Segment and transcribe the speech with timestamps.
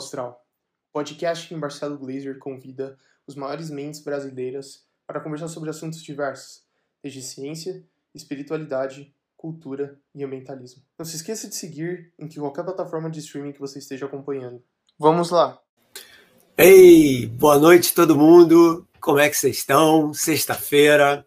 [0.00, 0.42] Astral,
[0.94, 6.62] podcast em Marcelo Glazer convida os maiores mentes brasileiras para conversar sobre assuntos diversos,
[7.02, 10.82] desde ciência, espiritualidade, cultura e ambientalismo.
[10.98, 14.64] Não se esqueça de seguir em qualquer plataforma de streaming que você esteja acompanhando.
[14.98, 15.60] Vamos lá!
[16.56, 18.88] Ei, boa noite todo mundo!
[19.00, 20.14] Como é que vocês estão?
[20.14, 21.26] Sexta-feira,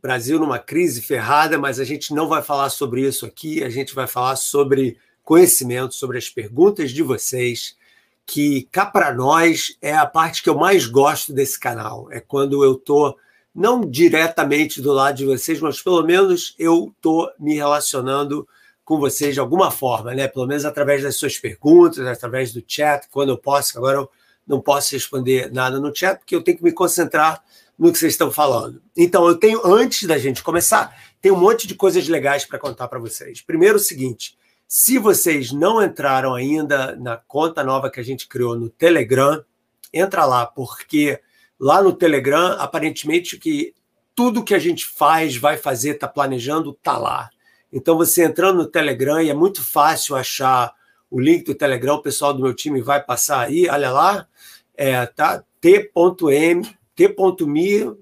[0.00, 3.94] Brasil numa crise ferrada, mas a gente não vai falar sobre isso aqui, a gente
[3.94, 7.76] vai falar sobre conhecimento, sobre as perguntas de vocês,
[8.26, 12.08] que cá para nós é a parte que eu mais gosto desse canal.
[12.10, 13.16] É quando eu estou
[13.54, 18.46] não diretamente do lado de vocês, mas pelo menos eu estou me relacionando
[18.84, 20.26] com vocês de alguma forma, né?
[20.28, 24.10] Pelo menos através das suas perguntas, através do chat, quando eu posso, agora eu
[24.46, 27.42] não posso responder nada no chat, porque eu tenho que me concentrar
[27.78, 28.82] no que vocês estão falando.
[28.96, 32.88] Então, eu tenho, antes da gente começar, tem um monte de coisas legais para contar
[32.88, 33.40] para vocês.
[33.40, 34.36] Primeiro, o seguinte:
[34.72, 39.44] se vocês não entraram ainda na conta nova que a gente criou no Telegram,
[39.92, 41.20] entra lá, porque
[41.58, 43.74] lá no Telegram, aparentemente, que
[44.14, 47.30] tudo que a gente faz, vai fazer, está planejando, está lá.
[47.72, 50.72] Então, você entrando no Telegram, e é muito fácil achar
[51.10, 54.28] o link do Telegram, o pessoal do meu time vai passar aí, olha lá,
[54.76, 57.96] é, tá, t.m, t.me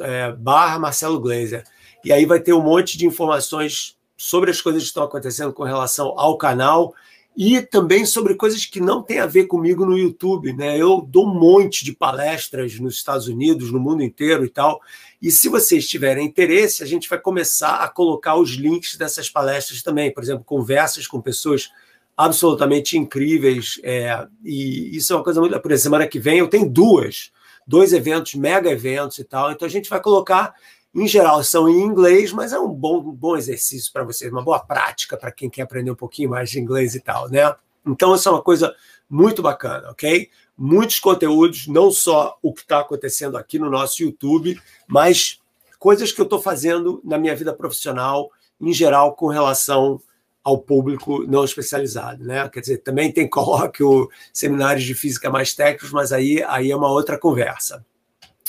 [0.00, 1.64] é, barra Marcelo Glazer.
[2.04, 5.62] E aí vai ter um monte de informações sobre as coisas que estão acontecendo com
[5.62, 6.92] relação ao canal
[7.36, 10.76] e também sobre coisas que não têm a ver comigo no YouTube, né?
[10.76, 14.80] Eu dou um monte de palestras nos Estados Unidos, no mundo inteiro e tal.
[15.22, 19.84] E se vocês tiverem interesse, a gente vai começar a colocar os links dessas palestras
[19.84, 21.70] também, por exemplo, conversas com pessoas
[22.16, 23.80] absolutamente incríveis.
[23.84, 25.52] É, e isso é uma coisa muito.
[25.60, 27.30] Por exemplo, semana que vem eu tenho duas,
[27.64, 29.52] dois eventos, mega eventos e tal.
[29.52, 30.52] Então a gente vai colocar
[30.94, 34.42] em geral são em inglês, mas é um bom, um bom exercício para vocês, uma
[34.42, 37.54] boa prática para quem quer aprender um pouquinho mais de inglês e tal, né?
[37.86, 38.74] Então, isso é uma coisa
[39.08, 40.28] muito bacana, ok?
[40.56, 45.40] Muitos conteúdos, não só o que está acontecendo aqui no nosso YouTube, mas
[45.78, 50.00] coisas que eu estou fazendo na minha vida profissional, em geral, com relação
[50.42, 52.48] ao público não especializado, né?
[52.48, 56.90] Quer dizer, também tem colóquio, seminários de física mais técnicos, mas aí, aí é uma
[56.90, 57.84] outra conversa.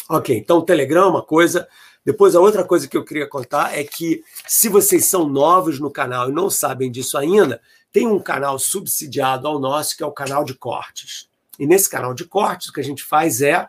[0.09, 1.67] Ok, então o Telegram é uma coisa,
[2.05, 5.91] depois, a outra coisa que eu queria contar é que, se vocês são novos no
[5.91, 7.61] canal e não sabem disso ainda,
[7.91, 11.29] tem um canal subsidiado ao nosso, que é o canal de cortes.
[11.57, 13.67] E nesse canal de cortes, o que a gente faz é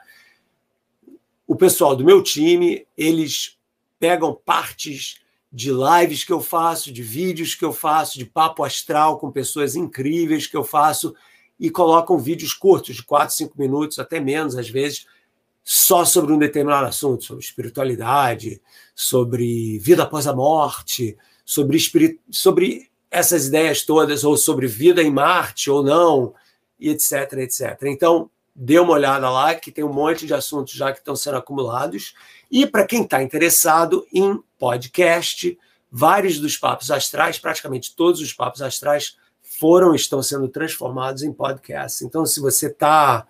[1.46, 3.58] o pessoal do meu time, eles
[3.98, 5.20] pegam partes
[5.52, 9.74] de lives que eu faço, de vídeos que eu faço, de papo astral com pessoas
[9.74, 11.12] incríveis que eu faço
[11.58, 15.06] e colocam vídeos curtos, de 4, 5 minutos, até menos às vezes,
[15.62, 18.60] só sobre um determinado assunto, sobre espiritualidade,
[18.94, 22.20] sobre vida após a morte, sobre, espirit...
[22.30, 26.34] sobre essas ideias todas, ou sobre vida em Marte ou não,
[26.78, 27.78] e etc, etc.
[27.84, 31.36] Então, dê uma olhada lá, que tem um monte de assuntos já que estão sendo
[31.36, 32.14] acumulados.
[32.50, 35.58] E para quem está interessado em podcast,
[35.90, 42.04] vários dos papos astrais, praticamente todos os papos astrais, foram estão sendo transformados em podcast.
[42.04, 43.26] Então, se você está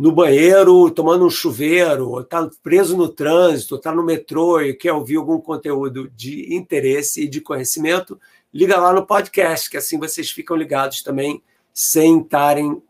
[0.00, 5.16] no banheiro tomando um chuveiro, está preso no trânsito, está no metrô e quer ouvir
[5.16, 8.18] algum conteúdo de interesse e de conhecimento,
[8.50, 11.42] liga lá no podcast, que assim vocês ficam ligados também
[11.74, 12.82] sem estarem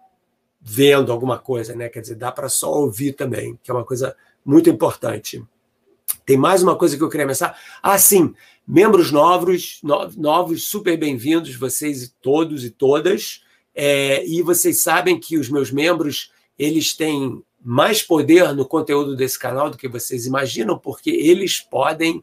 [0.60, 1.88] vendo alguma coisa, né?
[1.88, 5.42] Quer dizer, dá para só ouvir também, que é uma coisa muito importante.
[6.24, 7.58] Tem mais uma coisa que eu queria mencionar.
[7.82, 8.32] Ah, sim,
[8.64, 9.80] membros novos,
[10.16, 13.42] novos super bem-vindos, vocês todos e todas.
[13.74, 19.38] É, e vocês sabem que os meus membros eles têm mais poder no conteúdo desse
[19.38, 22.22] canal do que vocês imaginam, porque eles podem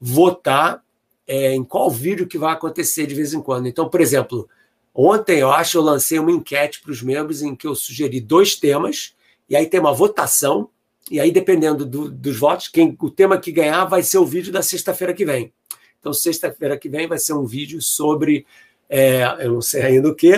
[0.00, 0.80] votar
[1.26, 3.66] é, em qual vídeo que vai acontecer de vez em quando.
[3.66, 4.48] Então, por exemplo,
[4.94, 8.54] ontem eu acho eu lancei uma enquete para os membros em que eu sugeri dois
[8.54, 9.16] temas,
[9.50, 10.68] e aí tem uma votação,
[11.10, 14.52] e aí dependendo do, dos votos, quem, o tema que ganhar vai ser o vídeo
[14.52, 15.52] da sexta-feira que vem.
[15.98, 18.46] Então, sexta-feira que vem vai ser um vídeo sobre,
[18.88, 20.32] é, eu não sei ainda o que,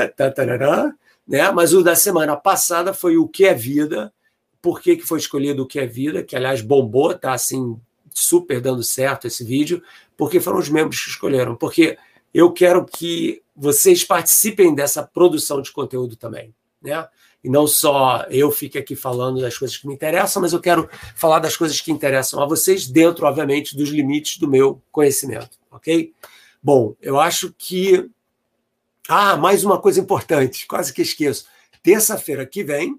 [1.26, 1.50] né?
[1.50, 4.12] Mas o da semana passada foi o que é vida.
[4.61, 6.23] Por que, que foi escolhido o que é vida?
[6.23, 7.79] Que aliás bombou, tá assim
[8.12, 9.82] super dando certo esse vídeo,
[10.17, 11.56] porque foram os membros que escolheram.
[11.56, 11.99] Porque
[12.32, 17.06] eu quero que vocês participem dessa produção de conteúdo também, né?
[17.43, 20.88] E não só eu fique aqui falando das coisas que me interessam, mas eu quero
[21.15, 26.11] falar das coisas que interessam a vocês, dentro, obviamente, dos limites do meu conhecimento, ok?
[26.62, 28.11] Bom, eu acho que
[29.09, 31.47] ah, mais uma coisa importante, quase que esqueço.
[31.83, 32.99] Terça-feira que vem,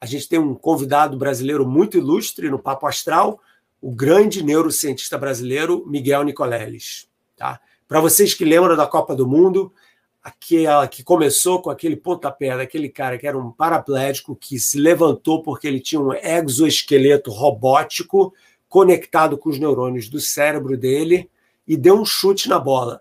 [0.00, 3.40] a gente tem um convidado brasileiro muito ilustre no Papo Astral,
[3.80, 7.08] o grande neurocientista brasileiro Miguel Nicoleles.
[7.36, 7.60] Tá?
[7.86, 9.72] Para vocês que lembram da Copa do Mundo,
[10.22, 15.42] aquela que começou com aquele pontapé daquele cara que era um paraplégico que se levantou
[15.42, 18.34] porque ele tinha um exoesqueleto robótico
[18.68, 21.30] conectado com os neurônios do cérebro dele
[21.66, 23.00] e deu um chute na bola.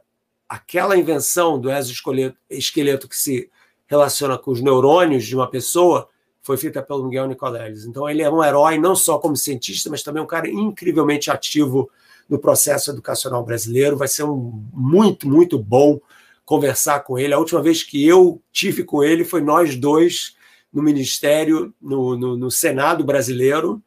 [0.50, 3.50] Aquela invenção do exoesqueleto que se
[3.86, 6.10] relaciona com os neurônios de uma pessoa
[6.42, 7.86] foi feita pelo Miguel Nicoleles.
[7.86, 11.90] Então ele é um herói não só como cientista, mas também um cara incrivelmente ativo
[12.28, 13.96] no processo educacional brasileiro.
[13.96, 16.00] Vai ser um muito, muito bom
[16.46, 17.34] conversar com ele.
[17.34, 20.36] A última vez que eu tive com ele foi nós dois
[20.74, 23.82] no Ministério, no, no, no Senado brasileiro,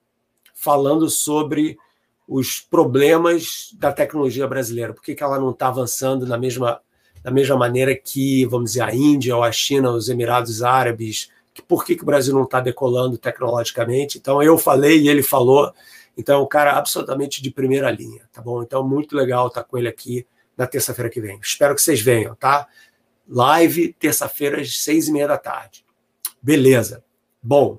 [0.54, 1.76] falando sobre
[2.26, 4.94] os problemas da tecnologia brasileira.
[4.94, 6.80] Por que, que ela não está avançando na mesma,
[7.22, 11.30] da mesma maneira que, vamos dizer, a Índia ou a China, os Emirados Árabes,
[11.68, 14.18] por que, que o Brasil não está decolando tecnologicamente.
[14.18, 15.72] Então, eu falei e ele falou.
[16.16, 18.62] Então, um cara absolutamente de primeira linha, tá bom?
[18.62, 20.26] Então, muito legal estar com ele aqui
[20.56, 21.38] na terça-feira que vem.
[21.42, 22.66] Espero que vocês venham, tá?
[23.28, 25.84] Live, terça-feira, às seis e meia da tarde.
[26.40, 27.02] Beleza.
[27.42, 27.78] Bom,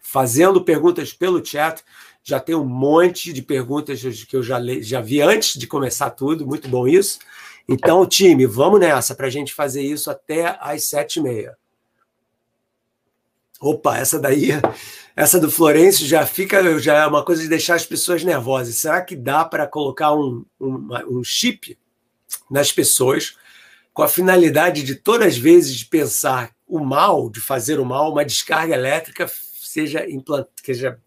[0.00, 1.82] fazendo perguntas pelo chat.
[2.24, 6.46] Já tem um monte de perguntas que eu já, já vi antes de começar tudo.
[6.46, 7.18] Muito bom isso.
[7.68, 11.56] Então, time, vamos nessa para a gente fazer isso até às sete e meia.
[13.60, 14.48] Opa, essa daí,
[15.14, 18.74] essa do Florencio já fica, já é uma coisa de deixar as pessoas nervosas.
[18.76, 21.78] Será que dá para colocar um, um, um chip
[22.50, 23.36] nas pessoas
[23.92, 28.10] com a finalidade de todas as vezes de pensar o mal, de fazer o mal,
[28.10, 29.30] uma descarga elétrica
[29.74, 30.98] seja implant, seja,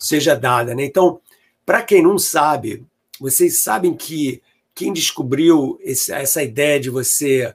[0.00, 0.74] seja dada.
[0.74, 0.84] Né?
[0.84, 1.20] Então,
[1.64, 2.84] para quem não sabe,
[3.20, 4.42] vocês sabem que
[4.74, 7.54] quem descobriu esse, essa ideia de você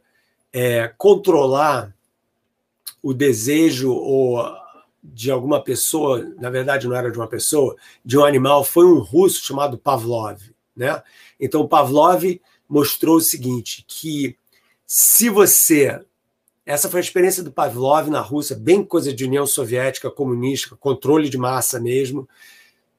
[0.53, 1.93] é, controlar
[3.01, 4.41] o desejo ou
[5.03, 8.99] de alguma pessoa, na verdade não era de uma pessoa, de um animal, foi um
[8.99, 10.39] russo chamado Pavlov.
[10.75, 11.01] Né?
[11.39, 12.23] Então, Pavlov
[12.67, 14.37] mostrou o seguinte: que
[14.85, 16.01] se você
[16.65, 21.29] essa foi a experiência do Pavlov na Rússia, bem coisa de União Soviética, comunista, controle
[21.29, 22.27] de massa mesmo.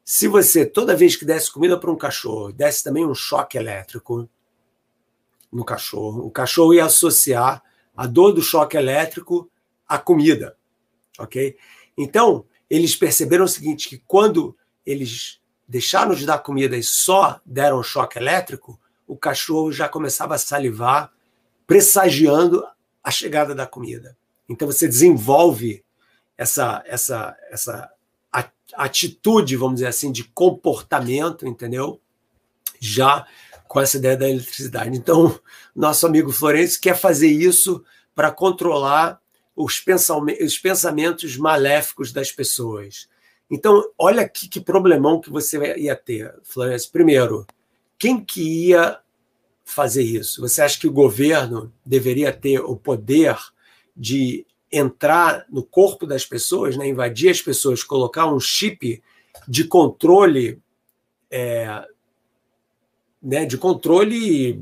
[0.04, 4.28] Se você, toda vez que desse comida para um cachorro, desse também um choque elétrico
[5.50, 7.60] no cachorro, o cachorro ia associar
[7.96, 9.50] a dor do choque elétrico
[9.88, 10.56] à comida.
[11.18, 11.56] Ok?
[11.98, 17.82] Então, eles perceberam o seguinte: que quando eles deixaram de dar comida e só deram
[17.82, 18.78] choque elétrico,
[19.08, 21.10] o cachorro já começava a salivar,
[21.66, 22.64] pressagiando
[23.06, 24.16] a chegada da comida.
[24.48, 25.84] Então você desenvolve
[26.36, 27.90] essa essa essa
[28.74, 32.00] atitude, vamos dizer assim, de comportamento, entendeu?
[32.80, 33.26] Já
[33.68, 34.96] com essa ideia da eletricidade.
[34.96, 35.38] Então,
[35.74, 39.20] nosso amigo Florencio quer fazer isso para controlar
[39.54, 43.08] os pensamentos, os pensamentos maléficos das pessoas.
[43.50, 46.90] Então, olha que, que problemão que você ia ter, Florencio.
[46.90, 47.46] Primeiro,
[47.96, 48.98] quem que ia
[49.66, 50.40] fazer isso?
[50.40, 53.36] Você acha que o governo deveria ter o poder
[53.94, 59.02] de entrar no corpo das pessoas, né, invadir as pessoas, colocar um chip
[59.46, 60.62] de controle,
[61.28, 61.84] é,
[63.20, 64.54] né, de controle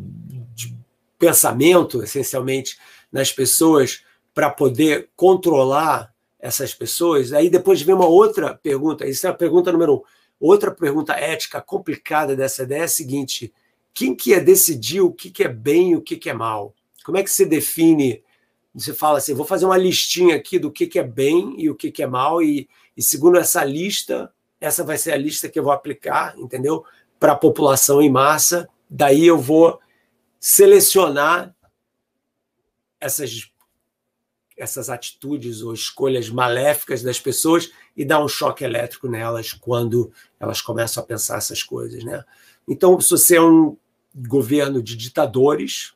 [0.54, 0.74] de
[1.18, 2.78] pensamento, essencialmente,
[3.12, 4.02] nas pessoas
[4.32, 7.32] para poder controlar essas pessoas?
[7.32, 10.02] Aí depois vem uma outra pergunta, isso é a pergunta número um.
[10.40, 13.52] Outra pergunta ética complicada dessa ideia é a seguinte:
[13.94, 16.74] quem que é decidir o que, que é bem e o que, que é mal?
[17.04, 18.22] Como é que você define?
[18.74, 21.76] Você fala assim, vou fazer uma listinha aqui do que, que é bem e o
[21.76, 25.56] que, que é mal, e, e segundo essa lista, essa vai ser a lista que
[25.56, 26.84] eu vou aplicar, entendeu?
[27.20, 28.68] Para a população em massa.
[28.90, 29.78] Daí eu vou
[30.40, 31.54] selecionar
[33.00, 33.50] essas,
[34.56, 40.60] essas atitudes ou escolhas maléficas das pessoas e dar um choque elétrico nelas quando elas
[40.60, 42.24] começam a pensar essas coisas, né?
[42.66, 43.76] Então, se você é um
[44.14, 45.94] governo de ditadores,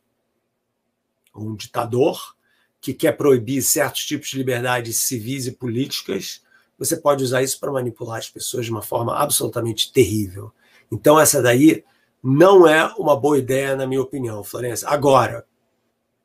[1.34, 2.34] um ditador
[2.80, 6.42] que quer proibir certos tipos de liberdades civis e políticas,
[6.78, 10.52] você pode usar isso para manipular as pessoas de uma forma absolutamente terrível.
[10.90, 11.84] Então, essa daí
[12.22, 14.88] não é uma boa ideia, na minha opinião, Florença.
[14.88, 15.44] Agora,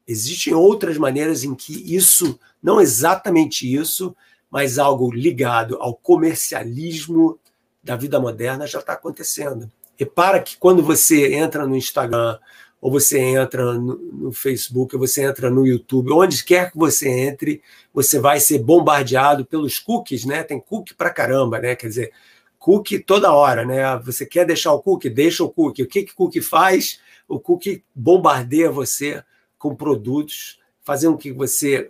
[0.07, 4.15] existem outras maneiras em que isso, não exatamente isso,
[4.49, 7.39] mas algo ligado ao comercialismo
[7.83, 9.71] da vida moderna já está acontecendo.
[9.95, 12.37] Repara que quando você entra no Instagram,
[12.83, 17.09] ou você entra no, no, Facebook, ou você entra no YouTube, onde quer que você
[17.09, 17.61] entre,
[17.93, 20.43] você vai ser bombardeado pelos cookies, né?
[20.43, 21.77] Tem cookie pra caramba, né?
[21.77, 22.11] Quer dizer,
[22.59, 23.97] cookie toda hora, né?
[23.99, 25.09] Você quer deixar o cookie?
[25.09, 25.83] Deixa o cookie.
[25.83, 26.99] O que que cookie faz?
[27.25, 29.23] O cookie bombardeia você
[29.57, 31.89] com produtos, fazendo que você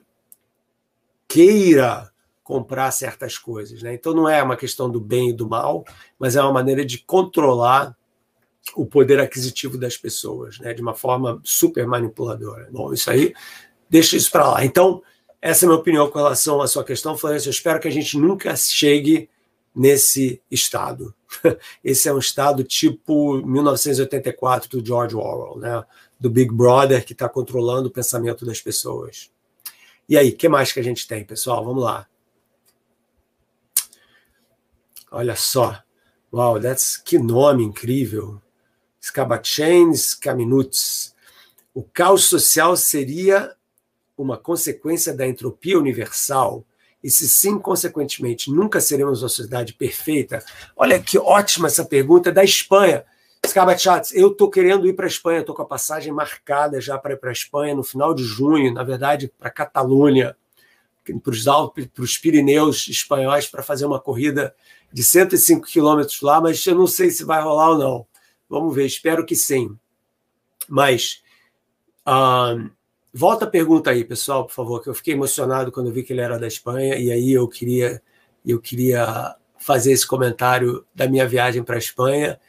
[1.28, 2.13] queira
[2.44, 3.82] comprar certas coisas.
[3.82, 3.94] Né?
[3.94, 5.86] Então não é uma questão do bem e do mal,
[6.20, 7.96] mas é uma maneira de controlar
[8.76, 12.70] o poder aquisitivo das pessoas, né, de uma forma super manipuladora.
[12.72, 13.34] Bom, isso aí,
[13.90, 14.64] deixa isso para lá.
[14.66, 15.02] Então,
[15.42, 17.50] essa é a minha opinião com relação à sua questão, Florencio.
[17.50, 19.30] Eu espero que a gente nunca chegue
[19.76, 21.14] nesse estado.
[21.84, 25.84] Esse é um estado tipo 1984 do George Orwell, né?
[26.20, 29.30] do Big Brother que está controlando o pensamento das pessoas.
[30.08, 31.66] E aí, o que mais que a gente tem, pessoal?
[31.66, 32.08] Vamos lá.
[35.14, 35.80] Olha só.
[36.34, 38.42] Uau, that's, que nome incrível.
[39.00, 41.14] Scabachens Caminuts.
[41.72, 43.56] O caos social seria
[44.18, 46.66] uma consequência da entropia universal?
[47.04, 50.44] E se sim, consequentemente, nunca seremos uma sociedade perfeita?
[50.76, 53.06] Olha que ótima essa pergunta da Espanha.
[53.46, 57.14] Scabachats, eu estou querendo ir para a Espanha, estou com a passagem marcada já para
[57.14, 60.36] ir para a Espanha no final de junho, na verdade, para a Catalunha,
[61.26, 64.56] os Alpes, para os Pirineus espanhóis, para fazer uma corrida
[64.92, 68.08] de 105 quilômetros lá, mas eu não sei se vai rolar ou não.
[68.50, 69.76] Vamos ver, espero que sim.
[70.70, 71.24] Mas
[72.08, 72.70] uh,
[73.14, 76.22] volta a pergunta aí, pessoal, por favor, que eu fiquei emocionado quando vi que ele
[76.22, 78.02] era da Espanha e aí eu queria
[78.46, 82.40] eu queria fazer esse comentário da minha viagem para a Espanha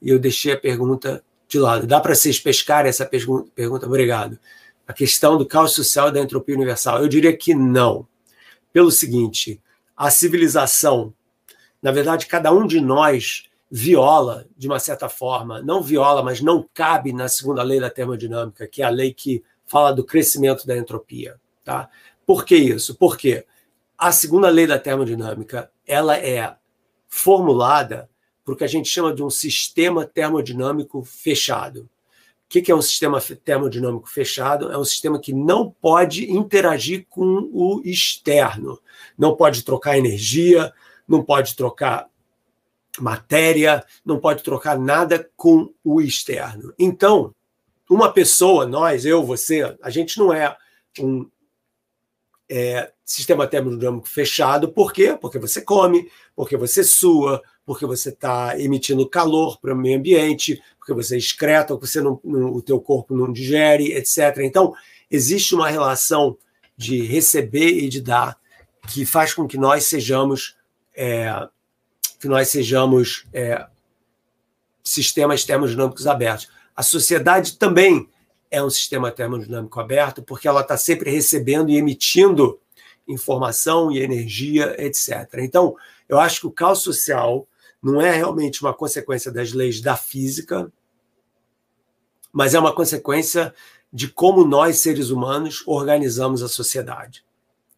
[0.00, 1.86] e eu deixei a pergunta de lado.
[1.86, 3.86] Dá para vocês pescarem essa pergunta?
[3.86, 4.38] Obrigado.
[4.86, 7.00] A questão do caos social e da entropia universal.
[7.00, 8.06] Eu diria que não.
[8.72, 9.60] Pelo seguinte,
[9.96, 11.14] a civilização,
[11.80, 16.68] na verdade, cada um de nós viola, de uma certa forma, não viola, mas não
[16.74, 20.76] cabe na segunda lei da termodinâmica, que é a lei que fala do crescimento da
[20.76, 21.40] entropia.
[21.64, 21.88] Tá?
[22.26, 22.94] Por que isso?
[22.96, 23.46] Porque
[23.96, 26.54] a segunda lei da termodinâmica ela é
[27.08, 28.10] formulada
[28.44, 31.88] para o que a gente chama de um sistema termodinâmico fechado.
[32.52, 34.70] O que é um sistema termodinâmico fechado?
[34.70, 38.78] É um sistema que não pode interagir com o externo,
[39.16, 40.70] não pode trocar energia,
[41.08, 42.10] não pode trocar
[43.00, 46.74] matéria, não pode trocar nada com o externo.
[46.78, 47.34] Então,
[47.88, 50.54] uma pessoa, nós, eu, você, a gente não é
[51.00, 51.26] um
[52.50, 54.70] é, sistema termodinâmico fechado.
[54.70, 55.16] Por quê?
[55.18, 56.06] Porque você come,
[56.36, 61.74] porque você sua, porque você está emitindo calor para o meio ambiente, porque você excreta,
[61.74, 64.38] porque você não, o teu corpo não digere, etc.
[64.38, 64.74] Então,
[65.08, 66.36] existe uma relação
[66.76, 68.36] de receber e de dar
[68.88, 70.56] que faz com que nós sejamos
[70.96, 71.32] é,
[72.18, 73.64] que nós sejamos é,
[74.82, 76.48] sistemas termodinâmicos abertos.
[76.74, 78.08] A sociedade também
[78.50, 82.58] é um sistema termodinâmico aberto, porque ela está sempre recebendo e emitindo
[83.06, 85.28] informação e energia, etc.
[85.38, 85.76] Então,
[86.08, 87.46] eu acho que o caos social
[87.82, 90.72] não é realmente uma consequência das leis da física,
[92.32, 93.52] mas é uma consequência
[93.92, 97.24] de como nós, seres humanos, organizamos a sociedade.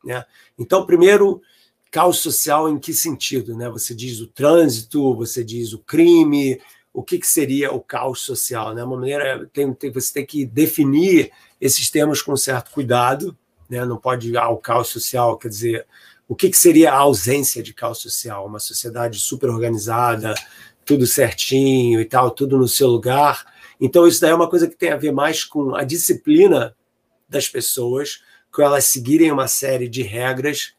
[0.05, 0.25] Né?
[0.59, 1.43] Então, primeiro,
[1.91, 3.57] caos social em que sentido?
[3.57, 3.69] Né?
[3.71, 6.61] Você diz o trânsito, você diz o crime,
[6.93, 8.75] o que, que seria o caos social?
[8.75, 8.85] Né?
[8.85, 13.37] Uma maneira, tem, tem, você tem que definir esses termos com certo cuidado,
[13.69, 13.85] né?
[13.85, 15.87] não pode, ah, o caos social, quer dizer,
[16.29, 18.47] o que, que seria a ausência de caos social?
[18.47, 20.35] Uma sociedade super organizada,
[20.85, 23.45] tudo certinho e tal, tudo no seu lugar.
[23.81, 26.75] Então, isso daí é uma coisa que tem a ver mais com a disciplina
[27.29, 30.75] das pessoas, com elas seguirem uma série de regras,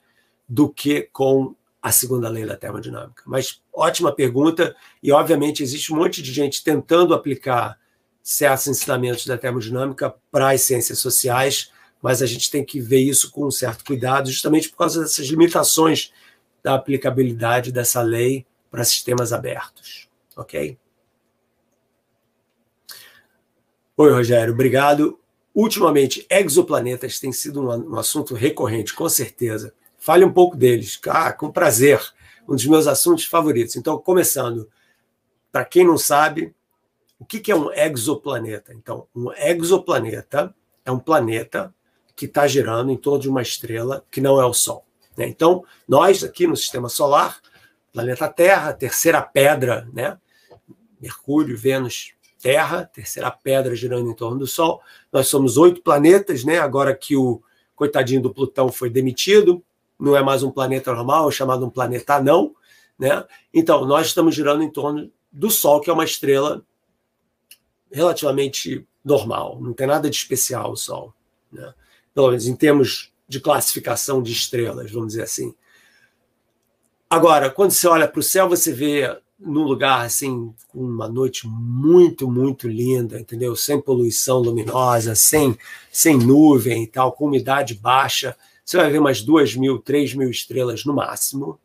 [0.47, 3.23] do que com a segunda lei da termodinâmica.
[3.25, 7.77] Mas ótima pergunta, e obviamente existe um monte de gente tentando aplicar
[8.23, 11.71] certos ensinamentos da termodinâmica para as ciências sociais,
[12.05, 15.25] mas a gente tem que ver isso com um certo cuidado, justamente por causa dessas
[15.25, 16.13] limitações
[16.61, 20.07] da aplicabilidade dessa lei para sistemas abertos.
[20.37, 20.77] Ok?
[23.97, 25.19] Oi, Rogério, obrigado.
[25.51, 29.73] Ultimamente, exoplanetas tem sido um assunto recorrente, com certeza.
[29.97, 31.01] Fale um pouco deles.
[31.07, 31.99] Ah, com prazer.
[32.47, 33.75] Um dos meus assuntos favoritos.
[33.77, 34.69] Então, começando,
[35.51, 36.53] para quem não sabe,
[37.17, 38.75] o que é um exoplaneta?
[38.75, 41.73] Então, um exoplaneta é um planeta
[42.15, 44.85] que está girando em torno de uma estrela que não é o Sol.
[45.17, 45.27] Né?
[45.27, 47.39] Então, nós aqui no Sistema Solar,
[47.91, 50.17] planeta Terra, terceira pedra, né?
[50.99, 54.81] Mercúrio, Vênus, Terra, terceira pedra girando em torno do Sol.
[55.11, 56.59] Nós somos oito planetas, né?
[56.59, 57.41] Agora que o
[57.75, 59.63] coitadinho do Plutão foi demitido,
[59.99, 62.55] não é mais um planeta normal, é chamado um planeta anão,
[62.97, 63.25] né?
[63.53, 66.65] Então, nós estamos girando em torno do Sol, que é uma estrela
[67.91, 71.13] relativamente normal, não tem nada de especial o Sol,
[71.51, 71.73] né?
[72.15, 75.53] Pelo menos em termos de classificação de estrelas, vamos dizer assim.
[77.09, 81.45] Agora, quando você olha para o céu, você vê num lugar assim, com uma noite
[81.45, 83.55] muito, muito linda, entendeu?
[83.55, 85.57] Sem poluição luminosa, sem,
[85.91, 88.35] sem nuvem e tal, com umidade baixa.
[88.63, 91.59] Você vai ver umas duas mil, três mil estrelas no máximo.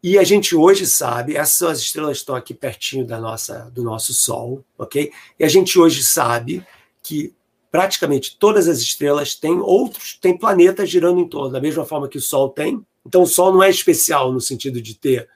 [0.00, 4.64] E a gente hoje sabe, essas estrelas estão aqui pertinho da nossa, do nosso Sol,
[4.78, 5.12] ok?
[5.38, 6.64] E a gente hoje sabe
[7.02, 7.32] que
[7.72, 12.18] praticamente todas as estrelas têm outros, têm planetas girando em torno, da mesma forma que
[12.18, 12.84] o Sol tem.
[13.04, 15.26] Então o Sol não é especial no sentido de ter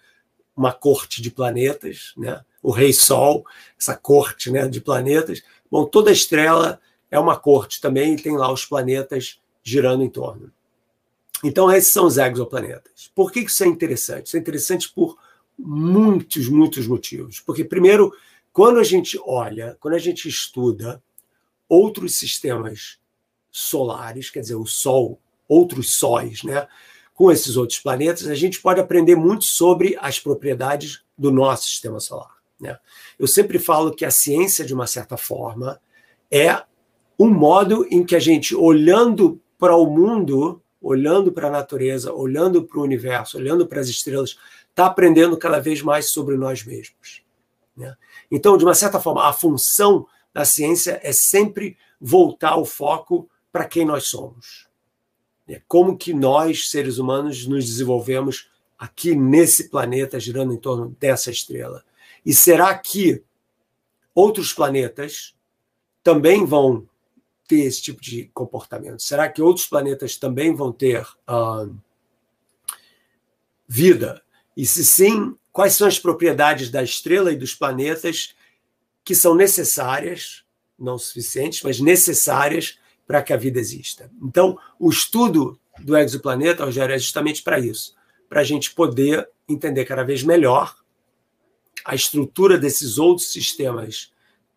[0.54, 2.44] uma corte de planetas, né?
[2.62, 3.46] O Rei Sol,
[3.80, 5.42] essa corte, né, de planetas.
[5.70, 6.78] Bom, toda estrela
[7.10, 10.52] é uma corte também e tem lá os planetas girando em torno.
[11.42, 13.10] Então, esses são os exoplanetas.
[13.14, 14.26] Por que isso é interessante?
[14.26, 15.16] Isso é interessante por
[15.58, 17.40] muitos, muitos motivos.
[17.40, 18.12] Porque, primeiro,
[18.52, 21.00] quando a gente olha, quando a gente estuda
[21.68, 22.98] outros sistemas
[23.50, 25.18] solares, quer dizer, o Sol,
[25.48, 26.66] outros sóis, né?
[27.14, 31.98] Com esses outros planetas, a gente pode aprender muito sobre as propriedades do nosso sistema
[31.98, 32.36] solar.
[32.60, 32.78] Né?
[33.18, 35.80] Eu sempre falo que a ciência, de uma certa forma,
[36.30, 36.62] é
[37.18, 42.62] um modo em que a gente, olhando para o mundo, olhando para a natureza, olhando
[42.64, 47.22] para o universo, olhando para as estrelas, está aprendendo cada vez mais sobre nós mesmos.
[47.74, 47.96] Né?
[48.30, 50.06] Então, de uma certa forma, a função
[50.36, 54.68] da ciência é sempre voltar o foco para quem nós somos.
[55.48, 55.62] Né?
[55.66, 61.82] Como que nós, seres humanos, nos desenvolvemos aqui nesse planeta, girando em torno dessa estrela.
[62.22, 63.22] E será que
[64.14, 65.34] outros planetas
[66.04, 66.86] também vão
[67.48, 69.00] ter esse tipo de comportamento?
[69.00, 71.74] Será que outros planetas também vão ter uh,
[73.66, 74.22] vida?
[74.54, 78.35] E se sim, quais são as propriedades da estrela e dos planetas
[79.06, 80.42] que são necessárias,
[80.76, 84.10] não suficientes, mas necessárias para que a vida exista?
[84.20, 87.94] Então, o estudo do exoplaneta, Rogério, é justamente para isso,
[88.28, 90.74] para a gente poder entender cada vez melhor
[91.84, 94.10] a estrutura desses outros sistemas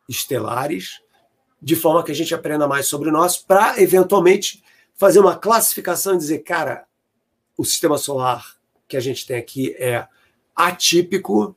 [0.09, 0.99] estelares
[1.61, 4.63] de forma que a gente aprenda mais sobre nós, para eventualmente
[4.95, 6.87] fazer uma classificação e dizer, cara,
[7.55, 10.07] o sistema solar que a gente tem aqui é
[10.55, 11.55] atípico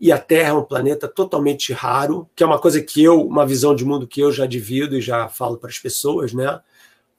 [0.00, 3.46] e a Terra é um planeta totalmente raro, que é uma coisa que eu, uma
[3.46, 6.60] visão de mundo que eu já divido e já falo para as pessoas, né?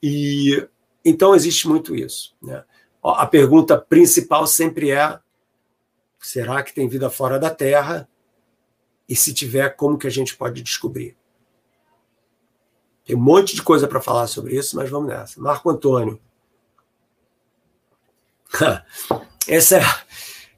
[0.02, 0.66] E
[1.04, 2.64] então existe muito isso, né?
[3.02, 5.16] A pergunta principal sempre é:
[6.18, 8.08] será que tem vida fora da Terra?
[9.08, 11.16] E se tiver, como que a gente pode descobrir?
[13.04, 15.40] Tem um monte de coisa para falar sobre isso, mas vamos nessa.
[15.40, 16.20] Marco Antônio.
[19.46, 19.82] Essa é,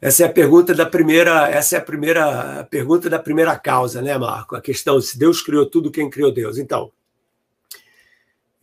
[0.05, 4.19] essa é a pergunta da primeira, essa é a primeira pergunta da primeira causa, né,
[4.19, 4.55] Marco?
[4.55, 6.59] A questão se Deus criou tudo, quem criou Deus?
[6.59, 6.93] Então,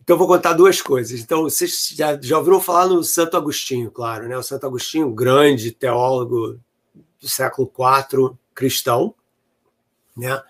[0.00, 1.18] então vou contar duas coisas.
[1.18, 4.38] Então, vocês já, já ouviram falar no Santo Agostinho, claro, né?
[4.38, 6.60] O Santo Agostinho, grande teólogo
[7.20, 9.12] do século IV, cristão,
[10.16, 10.40] né?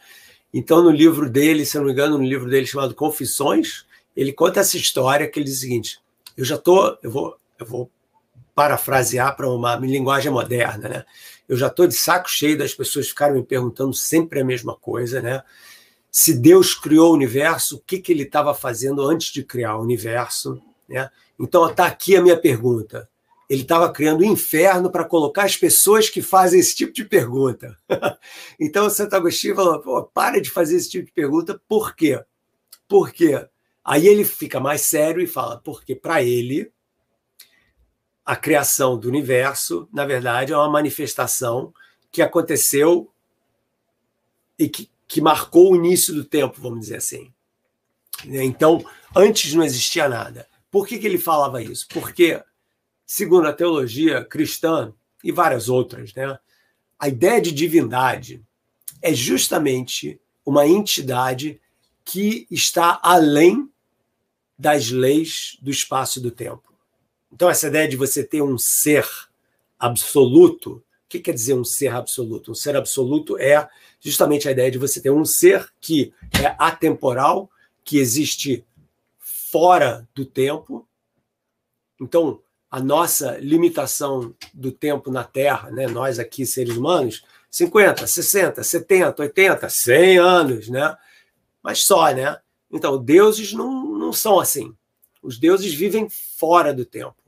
[0.52, 4.60] Então, no livro dele, se não me engano, no livro dele chamado Confissões, ele conta
[4.60, 6.02] essa história que ele diz o seguinte:
[6.36, 7.90] eu já tô, eu vou, eu vou
[8.54, 11.04] parafrasear para uma linguagem moderna, né?
[11.48, 15.20] Eu já estou de saco cheio das pessoas ficarem me perguntando sempre a mesma coisa,
[15.20, 15.42] né?
[16.10, 19.82] Se Deus criou o universo, o que, que ele estava fazendo antes de criar o
[19.82, 21.10] universo, né?
[21.38, 23.08] Então está aqui a minha pergunta
[23.52, 27.04] ele estava criando o um inferno para colocar as pessoas que fazem esse tipo de
[27.04, 27.76] pergunta.
[28.58, 32.18] então, Santo Agostinho falou: para de fazer esse tipo de pergunta, por quê?
[32.88, 33.46] Por quê?
[33.84, 36.72] Aí ele fica mais sério e fala: porque para ele,
[38.24, 41.72] a criação do universo, na verdade, é uma manifestação
[42.10, 43.12] que aconteceu
[44.58, 47.32] e que, que marcou o início do tempo, vamos dizer assim.
[48.24, 50.46] Então, antes não existia nada.
[50.70, 51.86] Por que, que ele falava isso?
[51.88, 52.42] Porque
[53.04, 56.38] segundo a teologia cristã e várias outras, né,
[56.98, 58.42] a ideia de divindade
[59.02, 61.60] é justamente uma entidade
[62.04, 63.70] que está além
[64.58, 66.71] das leis do espaço e do tempo.
[67.32, 69.08] Então, essa ideia de você ter um ser
[69.78, 72.52] absoluto, o que quer dizer um ser absoluto?
[72.52, 73.68] Um ser absoluto é
[74.00, 77.50] justamente a ideia de você ter um ser que é atemporal,
[77.82, 78.64] que existe
[79.18, 80.86] fora do tempo.
[82.00, 82.40] Então,
[82.70, 85.86] a nossa limitação do tempo na Terra, né?
[85.86, 90.96] nós aqui, seres humanos, 50, 60, 70, 80, 100 anos, né?
[91.62, 92.38] Mas só, né?
[92.70, 94.74] Então, deuses não, não são assim.
[95.22, 97.21] Os deuses vivem fora do tempo.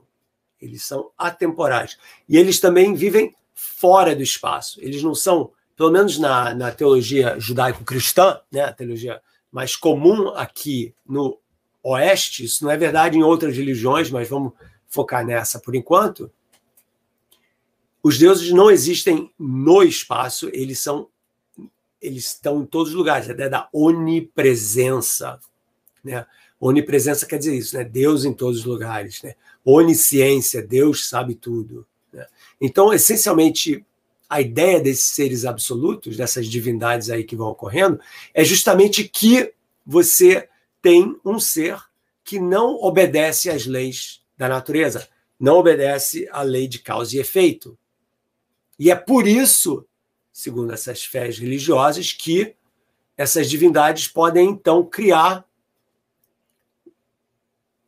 [0.65, 1.97] Eles são atemporais.
[2.27, 4.79] E eles também vivem fora do espaço.
[4.81, 8.61] Eles não são, pelo menos na, na teologia judaico-cristã, né?
[8.61, 11.39] a teologia mais comum aqui no
[11.81, 14.53] Oeste, isso não é verdade em outras religiões, mas vamos
[14.87, 16.31] focar nessa por enquanto,
[18.01, 21.07] os deuses não existem no espaço, eles são
[22.01, 25.39] eles estão em todos os lugares, a ideia da onipresença,
[26.03, 26.25] né?
[26.59, 27.83] Onipresença quer dizer isso, né?
[27.83, 29.35] Deus em todos os lugares, né?
[29.63, 31.85] Onisciência, Deus sabe tudo.
[32.13, 32.25] Né?
[32.61, 33.85] Então, essencialmente,
[34.29, 37.99] a ideia desses seres absolutos, dessas divindades aí que vão ocorrendo,
[38.33, 39.53] é justamente que
[39.85, 40.47] você
[40.81, 41.77] tem um ser
[42.23, 45.07] que não obedece às leis da natureza,
[45.39, 47.77] não obedece à lei de causa e efeito.
[48.79, 49.85] E é por isso,
[50.31, 52.55] segundo essas fés religiosas, que
[53.17, 55.45] essas divindades podem então criar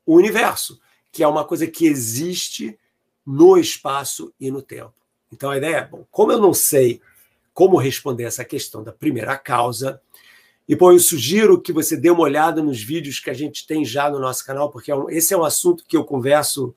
[0.07, 0.79] o universo,
[1.11, 2.79] que é uma coisa que existe
[3.25, 4.93] no espaço e no tempo.
[5.31, 7.01] Então a ideia é, bom, como eu não sei
[7.53, 9.99] como responder essa questão da primeira causa,
[10.67, 13.83] e bom, eu sugiro que você dê uma olhada nos vídeos que a gente tem
[13.83, 16.75] já no nosso canal, porque é esse é um assunto que eu converso,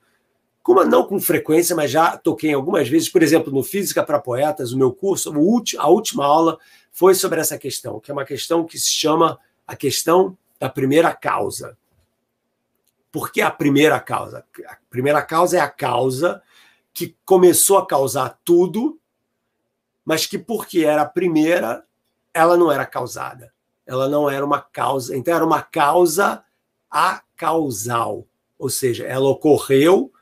[0.63, 3.09] como não com frequência, mas já toquei algumas vezes.
[3.09, 5.33] Por exemplo, no Física para Poetas, o meu curso,
[5.79, 6.59] a última aula
[6.93, 11.13] foi sobre essa questão, que é uma questão que se chama a questão da primeira
[11.13, 11.77] causa.
[13.13, 14.45] Por que a primeira causa?
[14.67, 16.43] A primeira causa é a causa
[16.93, 18.99] que começou a causar tudo,
[20.05, 21.85] mas que porque era a primeira,
[22.33, 23.53] ela não era causada.
[23.87, 26.45] Ela não era uma causa, então era uma causa
[26.91, 28.27] acausal,
[28.59, 30.13] ou seja, ela ocorreu,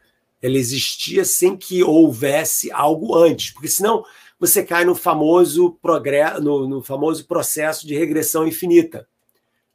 [0.40, 4.04] ela existia sem que houvesse algo antes, porque senão
[4.38, 9.08] você cai no famoso progresso, no, no famoso processo de regressão infinita.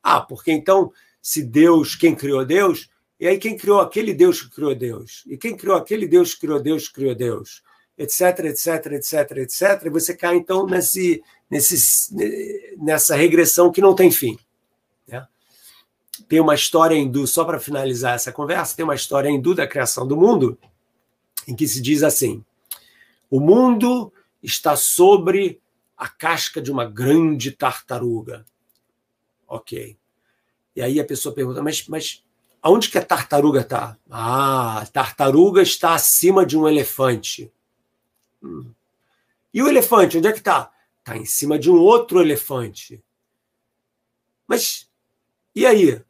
[0.02, 2.90] Ah, porque então se Deus, quem criou Deus,
[3.24, 5.24] e aí quem criou aquele Deus que criou Deus?
[5.26, 7.64] E quem criou aquele Deus que criou Deus que criou Deus?
[7.98, 9.86] Etc, etc, etc, etc.
[9.86, 12.14] E você cai então nesse, nesse,
[12.78, 14.38] nessa regressão que não tem fim.
[15.08, 15.26] Né?
[16.28, 20.06] Tem uma história hindu, só para finalizar essa conversa, tem uma história hindu da criação
[20.06, 20.60] do mundo,
[21.48, 22.44] em que se diz assim:
[23.32, 24.12] o mundo
[24.44, 25.62] está sobre
[25.96, 28.46] a casca de uma grande tartaruga.
[29.48, 29.96] Ok.
[30.76, 32.22] E aí a pessoa pergunta, mas, mas
[32.64, 33.98] Aonde que a tartaruga está?
[34.10, 37.52] Ah, a tartaruga está acima de um elefante.
[38.42, 38.72] Hum.
[39.54, 40.72] E o elefante, onde é que está?
[41.00, 43.04] Está em cima de um outro elefante.
[44.48, 44.88] Mas
[45.56, 46.02] e aí?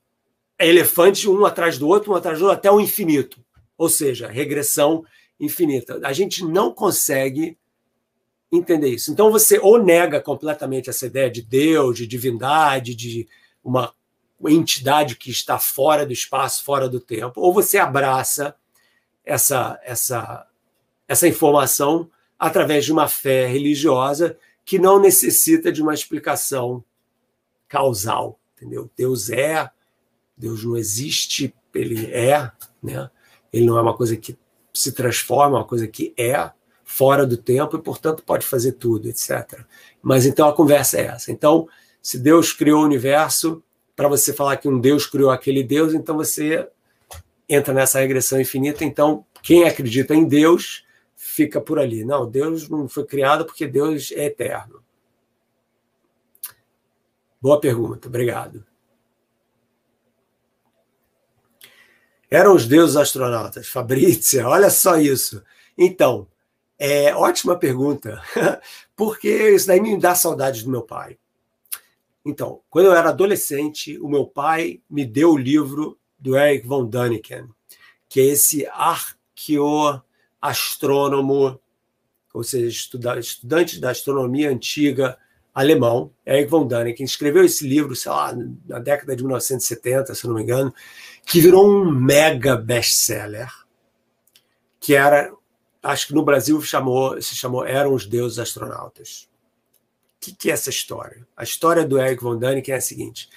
[0.58, 3.44] É elefante um atrás do outro, um atrás do outro, até o infinito.
[3.78, 5.04] Ou seja, regressão
[5.40, 6.00] infinita.
[6.04, 7.58] A gente não consegue
[8.52, 9.12] entender isso.
[9.12, 13.28] Então você ou nega completamente essa ideia de Deus, de divindade, de
[13.64, 13.94] uma
[14.46, 18.56] entidade que está fora do espaço, fora do tempo, ou você abraça
[19.24, 20.48] essa, essa,
[21.08, 26.84] essa informação através de uma fé religiosa que não necessita de uma explicação
[27.68, 28.90] causal, entendeu?
[28.96, 29.70] Deus é,
[30.38, 33.10] Deus não existe, ele é, né?
[33.52, 34.38] Ele não é uma coisa que
[34.74, 36.52] se transforma, é uma coisa que é
[36.84, 39.62] fora do tempo e, portanto, pode fazer tudo, etc.
[40.02, 41.32] Mas então a conversa é essa.
[41.32, 41.68] Então,
[42.02, 43.64] se Deus criou o universo,
[44.04, 46.68] para você falar que um Deus criou aquele Deus, então você
[47.48, 48.84] entra nessa regressão infinita.
[48.84, 50.84] Então, quem acredita em Deus
[51.16, 52.04] fica por ali.
[52.04, 54.84] Não, Deus não foi criado porque Deus é eterno.
[57.40, 58.66] Boa pergunta, obrigado.
[62.30, 63.70] Eram os deuses astronautas.
[63.70, 65.42] Fabrícia, olha só isso.
[65.78, 66.28] Então,
[66.78, 68.22] é ótima pergunta,
[68.98, 71.18] porque isso daí me dá saudades do meu pai.
[72.26, 76.86] Então, quando eu era adolescente, o meu pai me deu o livro do Eric von
[76.86, 77.50] Däniken,
[78.08, 81.60] que é esse arqueoastrônomo,
[82.34, 82.68] ou seja,
[83.20, 85.18] estudante da astronomia antiga
[85.54, 88.34] alemão, Eric von Däniken, escreveu esse livro, sei lá,
[88.68, 90.74] na década de 1970, se não me engano,
[91.26, 93.52] que virou um mega best-seller,
[94.80, 95.30] que era,
[95.84, 99.28] acho que no Brasil chamou, se chamou Eram os Deuses Astronautas
[100.24, 101.28] que, que é essa história?
[101.36, 103.30] A história do Eric von Däniken é a seguinte.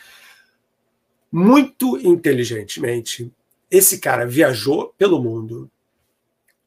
[1.32, 3.32] Muito inteligentemente,
[3.68, 5.68] esse cara viajou pelo mundo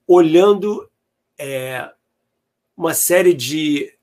[0.06, 0.90] olhando
[1.38, 1.90] é,
[2.76, 3.94] uma série de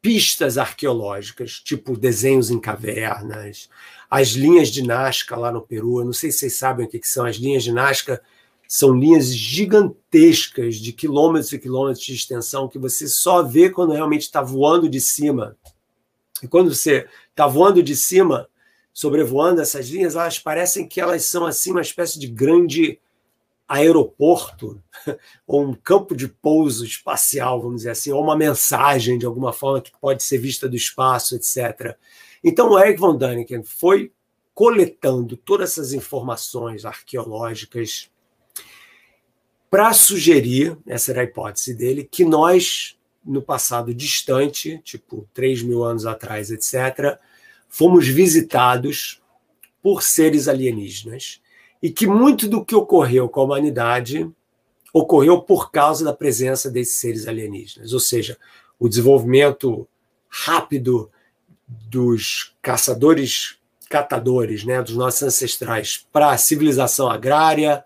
[0.00, 3.68] pistas arqueológicas, tipo desenhos em cavernas,
[4.08, 6.00] as linhas de Nazca lá no Peru.
[6.00, 8.22] Eu não sei se vocês sabem o que, que são as linhas de Nazca
[8.68, 14.22] são linhas gigantescas de quilômetros e quilômetros de extensão que você só vê quando realmente
[14.22, 15.56] está voando de cima.
[16.42, 18.46] E quando você está voando de cima,
[18.92, 23.00] sobrevoando essas linhas, elas parecem que elas são assim uma espécie de grande
[23.66, 24.82] aeroporto
[25.46, 29.80] ou um campo de pouso espacial, vamos dizer assim, ou uma mensagem de alguma forma
[29.80, 31.96] que pode ser vista do espaço, etc.
[32.44, 34.12] Então, o Eric von Däniken foi
[34.52, 38.10] coletando todas essas informações arqueológicas
[39.70, 45.84] para sugerir, essa era a hipótese dele, que nós, no passado distante, tipo 3 mil
[45.84, 47.18] anos atrás, etc.,
[47.68, 49.20] fomos visitados
[49.82, 51.40] por seres alienígenas
[51.82, 54.28] e que muito do que ocorreu com a humanidade
[54.92, 58.38] ocorreu por causa da presença desses seres alienígenas, ou seja,
[58.78, 59.86] o desenvolvimento
[60.28, 61.10] rápido
[61.66, 67.82] dos caçadores catadores, né, dos nossos ancestrais para a civilização agrária,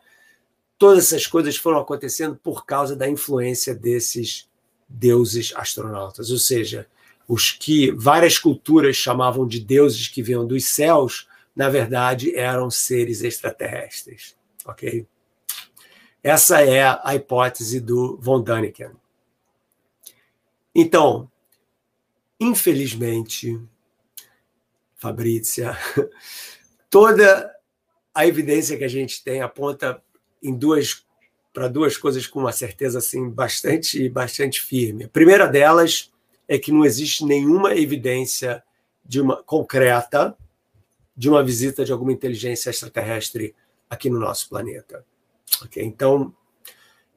[0.82, 4.50] todas essas coisas foram acontecendo por causa da influência desses
[4.88, 6.88] deuses astronautas, ou seja,
[7.28, 13.22] os que várias culturas chamavam de deuses que vinham dos céus, na verdade eram seres
[13.22, 15.06] extraterrestres, ok?
[16.20, 18.90] Essa é a hipótese do von Däniken.
[20.74, 21.30] Então,
[22.40, 23.56] infelizmente,
[24.96, 25.78] Fabrícia,
[26.90, 27.54] toda
[28.12, 30.02] a evidência que a gente tem aponta
[30.42, 31.04] em duas
[31.52, 35.04] para duas coisas com uma certeza assim bastante bastante firme.
[35.04, 36.10] A primeira delas
[36.48, 38.62] é que não existe nenhuma evidência
[39.04, 40.36] de uma concreta
[41.16, 43.54] de uma visita de alguma inteligência extraterrestre
[43.88, 45.04] aqui no nosso planeta.
[45.76, 46.34] Então,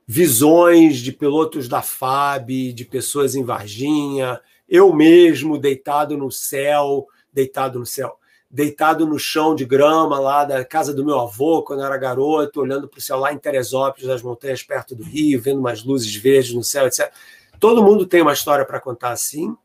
[0.05, 7.79] visões de pilotos da FAB, de pessoas em Varginha, eu mesmo deitado no céu, deitado
[7.79, 11.85] no céu, deitado no chão de grama lá da casa do meu avô, quando eu
[11.85, 15.59] era garoto, olhando para o céu lá em Teresópolis, nas montanhas perto do Rio, vendo
[15.59, 17.11] umas luzes verdes no céu, etc.
[17.59, 19.55] Todo mundo tem uma história para contar assim,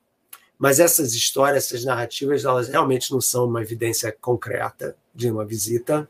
[0.58, 6.08] mas essas histórias, essas narrativas, elas realmente não são uma evidência concreta de uma visita.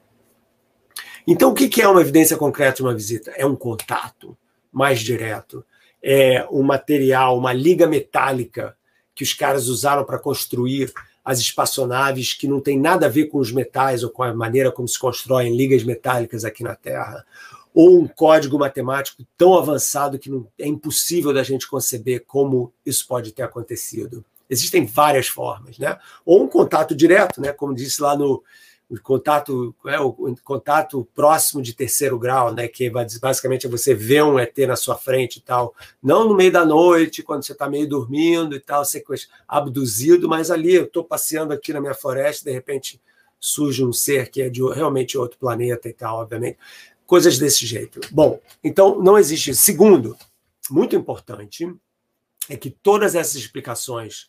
[1.26, 3.30] Então, o que é uma evidência concreta de uma visita?
[3.37, 4.37] É um contato
[4.72, 5.64] mais direto,
[6.02, 8.76] é um material, uma liga metálica
[9.14, 10.92] que os caras usaram para construir
[11.30, 14.72] as espaçonaves que não tem nada a ver com os metais ou com a maneira
[14.72, 17.24] como se constroem ligas metálicas aqui na Terra,
[17.72, 23.06] ou um código matemático tão avançado que não, é impossível da gente conceber como isso
[23.06, 24.24] pode ter acontecido.
[24.48, 25.96] Existem várias formas, né?
[26.26, 27.52] Ou um contato direto, né?
[27.52, 28.42] Como disse lá no,
[28.90, 32.66] o contato, é, o contato próximo de terceiro grau, né?
[32.66, 36.50] Que basicamente é você ver um ET na sua frente e tal, não no meio
[36.50, 39.05] da noite, quando você está meio dormindo e tal, ser
[39.46, 43.00] abduzido, mas ali eu estou passeando aqui na minha floresta, de repente
[43.38, 46.59] surge um ser que é de realmente outro planeta e tal, obviamente,
[47.07, 48.00] coisas desse jeito.
[48.11, 49.55] Bom, então não existe.
[49.55, 50.16] Segundo,
[50.68, 51.72] muito importante,
[52.48, 54.29] é que todas essas explicações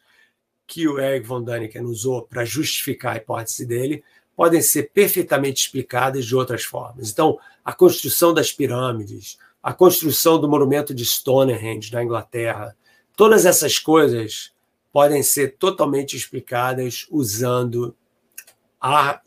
[0.67, 4.03] que o Eric von Däniken usou para justificar a hipótese dele
[4.35, 7.11] podem ser perfeitamente explicadas de outras formas.
[7.11, 12.75] Então, a construção das pirâmides, a construção do monumento de Stonehenge na Inglaterra,
[13.15, 14.51] todas essas coisas
[14.91, 17.95] podem ser totalmente explicadas usando
[18.79, 19.21] a,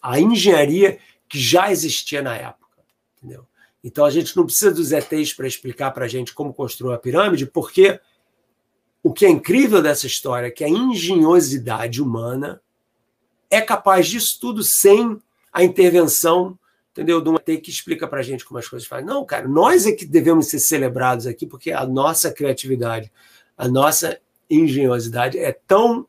[0.00, 0.98] a engenharia
[1.28, 2.78] que já existia na época.
[3.16, 3.46] Entendeu?
[3.82, 6.98] Então a gente não precisa dos ETs para explicar para a gente como construir uma
[6.98, 7.98] pirâmide, porque
[9.02, 12.62] o que é incrível dessa história é que a engenhosidade humana
[13.52, 15.20] é capaz disso tudo sem
[15.52, 16.58] a intervenção,
[16.90, 17.20] entendeu?
[17.20, 19.04] De um ET que explica para a gente como as coisas fazem.
[19.04, 23.12] Não, cara, nós é que devemos ser celebrados aqui, porque a nossa criatividade,
[23.56, 26.08] a nossa engenhosidade é tão,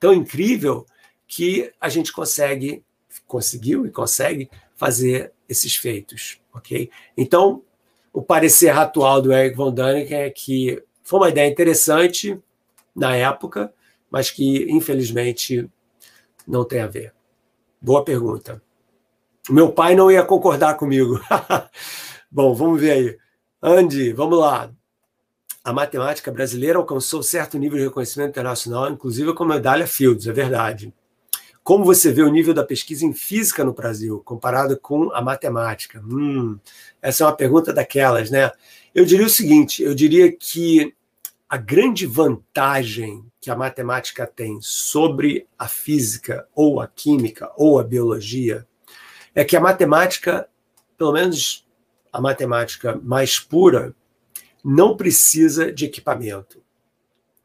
[0.00, 0.86] tão incrível
[1.26, 2.82] que a gente consegue,
[3.26, 6.90] conseguiu e consegue fazer esses feitos, ok?
[7.18, 7.62] Então,
[8.14, 12.38] o parecer atual do Eric von Däniken é que foi uma ideia interessante
[12.96, 13.70] na época,
[14.10, 15.68] mas que, infelizmente,
[16.48, 17.12] não tem a ver?
[17.80, 18.62] Boa pergunta.
[19.50, 21.20] Meu pai não ia concordar comigo.
[22.30, 23.18] Bom, vamos ver aí.
[23.62, 24.70] Andy, vamos lá.
[25.62, 30.32] A matemática brasileira alcançou certo nível de reconhecimento internacional, inclusive com a medalha Fields, é
[30.32, 30.92] verdade.
[31.62, 36.00] Como você vê o nível da pesquisa em física no Brasil, comparado com a matemática?
[36.00, 36.58] Hum,
[37.02, 38.50] essa é uma pergunta daquelas, né?
[38.94, 40.94] Eu diria o seguinte: eu diria que
[41.46, 47.82] a grande vantagem que a matemática tem sobre a física, ou a química, ou a
[47.82, 48.66] biologia,
[49.34, 50.46] é que a matemática,
[50.98, 51.66] pelo menos
[52.12, 53.94] a matemática mais pura,
[54.62, 56.62] não precisa de equipamento.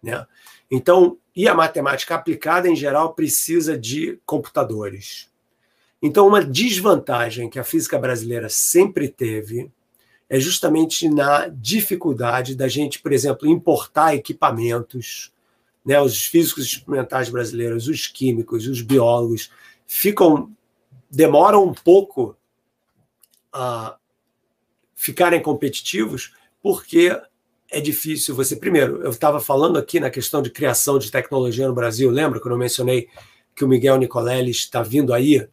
[0.02, 0.28] Né?
[0.70, 5.32] Então, e a matemática aplicada, em geral, precisa de computadores.
[6.02, 9.72] Então, uma desvantagem que a física brasileira sempre teve
[10.30, 15.33] é justamente na dificuldade da gente, por exemplo, importar equipamentos.
[15.86, 16.00] Né?
[16.00, 19.50] Os físicos experimentais brasileiros, os químicos, os biólogos,
[19.86, 20.52] ficam
[21.14, 22.36] demoram um pouco
[23.52, 23.96] a
[24.96, 27.16] ficarem competitivos, porque
[27.70, 28.56] é difícil você.
[28.56, 32.54] Primeiro, eu estava falando aqui na questão de criação de tecnologia no Brasil, lembra quando
[32.54, 33.10] eu mencionei
[33.56, 35.48] que o Miguel Nicolelli está vindo aí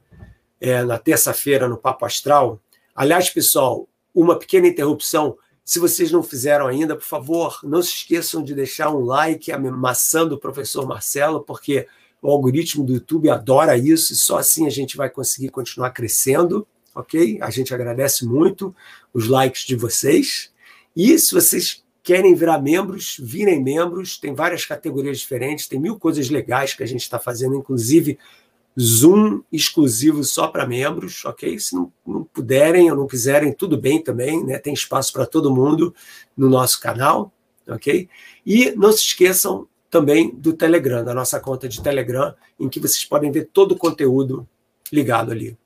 [0.58, 2.58] é, na terça-feira no Papo Astral?
[2.94, 5.36] Aliás, pessoal, uma pequena interrupção.
[5.70, 9.56] Se vocês não fizeram ainda, por favor, não se esqueçam de deixar um like, a
[9.56, 11.86] maçã do professor Marcelo, porque
[12.20, 16.66] o algoritmo do YouTube adora isso e só assim a gente vai conseguir continuar crescendo,
[16.92, 17.38] ok?
[17.40, 18.74] A gente agradece muito
[19.14, 20.50] os likes de vocês.
[20.96, 26.30] E se vocês querem virar membros, virem membros, tem várias categorias diferentes, tem mil coisas
[26.30, 28.18] legais que a gente está fazendo, inclusive
[28.78, 31.58] Zoom exclusivo só para membros, ok?
[31.58, 34.58] Se não, não, puderem ou não quiserem, tudo bem também, né?
[34.58, 35.94] Tem espaço para todo mundo
[36.36, 37.32] no nosso canal,
[37.68, 38.08] ok?
[38.46, 43.04] E não se esqueçam também do Telegram, da nossa conta de Telegram, em que vocês
[43.04, 44.48] podem ver todo o conteúdo
[44.92, 45.58] ligado ali.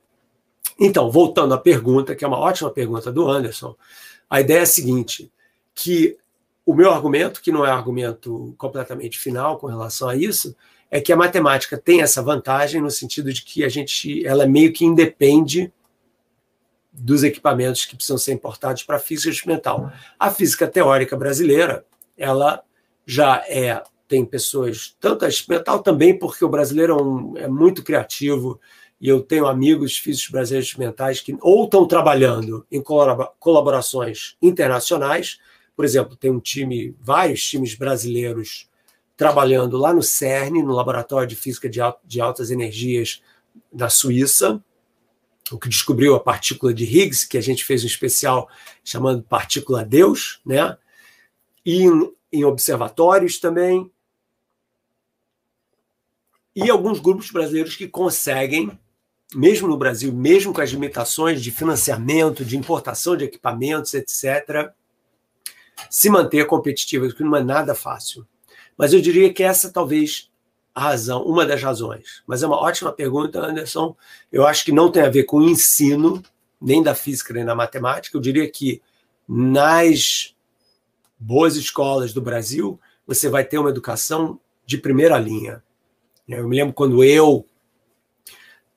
[0.81, 3.77] Então, voltando à pergunta, que é uma ótima pergunta do Anderson,
[4.29, 5.31] a ideia é a seguinte:
[5.75, 6.17] que
[6.65, 10.57] o meu argumento, que não é argumento completamente final com relação a isso,
[10.91, 14.73] é que a matemática tem essa vantagem no sentido de que a gente, ela meio
[14.73, 15.73] que independe
[16.93, 19.93] dos equipamentos que precisam ser importados para a física experimental.
[20.19, 21.85] A física teórica brasileira,
[22.17, 22.63] ela
[23.05, 27.83] já é tem pessoas, tanto a experimental também, porque o brasileiro é, um, é muito
[27.83, 28.61] criativo,
[29.01, 35.39] e eu tenho amigos físicos brasileiros experimentais que ou estão trabalhando em colaborações internacionais,
[35.75, 38.69] por exemplo, tem um time, vários times brasileiros
[39.17, 43.23] trabalhando lá no CERN, no Laboratório de Física de Altas Energias
[43.73, 44.63] da Suíça,
[45.51, 48.49] o que descobriu a partícula de Higgs, que a gente fez um especial
[48.83, 50.77] chamando partícula Deus, né?
[51.65, 53.91] E em, em observatórios também.
[56.57, 58.79] E alguns grupos brasileiros que conseguem,
[59.35, 64.73] mesmo no Brasil, mesmo com as limitações de financiamento, de importação de equipamentos, etc.,
[65.91, 68.27] se manter competitiva, que não é nada fácil.
[68.77, 70.31] Mas eu diria que essa talvez
[70.75, 72.23] a razão, uma das razões.
[72.27, 73.97] Mas é uma ótima pergunta, Anderson.
[74.33, 76.21] Eu acho que não tem a ver com ensino,
[76.61, 78.17] nem da física, nem da matemática.
[78.17, 78.83] Eu diria que
[79.29, 80.35] nas
[81.19, 85.63] boas escolas do Brasil, você vai ter uma educação de primeira linha.
[86.29, 87.47] Eu me lembro quando eu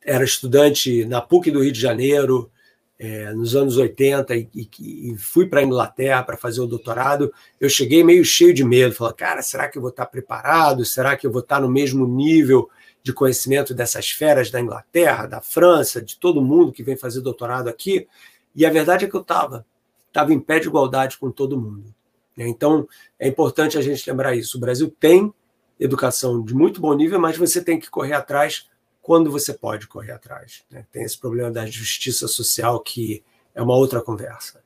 [0.01, 2.51] era estudante na PUC do Rio de Janeiro,
[2.99, 4.69] é, nos anos 80 e, e,
[5.11, 8.95] e fui para a Inglaterra para fazer o doutorado, eu cheguei meio cheio de medo.
[8.95, 10.83] Falei, cara, será que eu vou estar preparado?
[10.83, 12.69] Será que eu vou estar no mesmo nível
[13.03, 17.67] de conhecimento dessas feras da Inglaterra, da França, de todo mundo que vem fazer doutorado
[17.67, 18.07] aqui?
[18.55, 19.65] E a verdade é que eu estava.
[20.07, 21.93] Estava em pé de igualdade com todo mundo.
[22.35, 22.87] Então,
[23.19, 24.57] é importante a gente lembrar isso.
[24.57, 25.33] O Brasil tem
[25.79, 28.67] educação de muito bom nível, mas você tem que correr atrás
[29.07, 30.63] quando você pode correr atrás.
[30.69, 30.85] Né?
[30.91, 33.23] Tem esse problema da justiça social que
[33.55, 34.61] é uma outra conversa.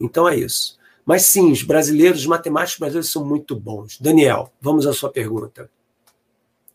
[0.00, 0.76] Então é isso.
[1.06, 3.96] Mas sim, os brasileiros, os matemáticos brasileiros são muito bons.
[4.00, 5.70] Daniel, vamos à sua pergunta.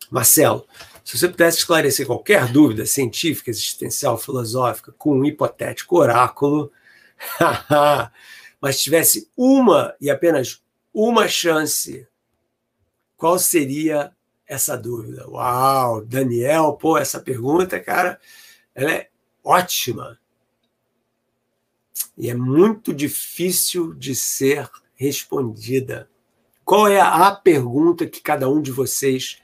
[0.10, 0.66] Marcelo,
[1.04, 6.72] se você pudesse esclarecer qualquer dúvida científica, existencial, filosófica, com um hipotético oráculo,
[8.62, 10.62] mas tivesse uma e apenas
[10.94, 12.08] uma chance,
[13.18, 14.10] qual seria
[14.50, 15.30] essa dúvida.
[15.30, 18.20] Uau, Daniel, pô, essa pergunta, cara,
[18.74, 19.10] ela é
[19.44, 20.20] ótima.
[22.18, 26.10] E é muito difícil de ser respondida.
[26.66, 29.40] Qual é a pergunta que cada um de vocês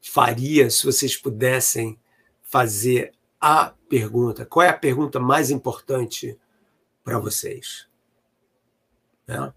[0.00, 2.00] faria se vocês pudessem
[2.42, 4.46] fazer a pergunta?
[4.46, 6.38] Qual é a pergunta mais importante
[7.04, 7.86] para vocês?
[9.26, 9.52] Né?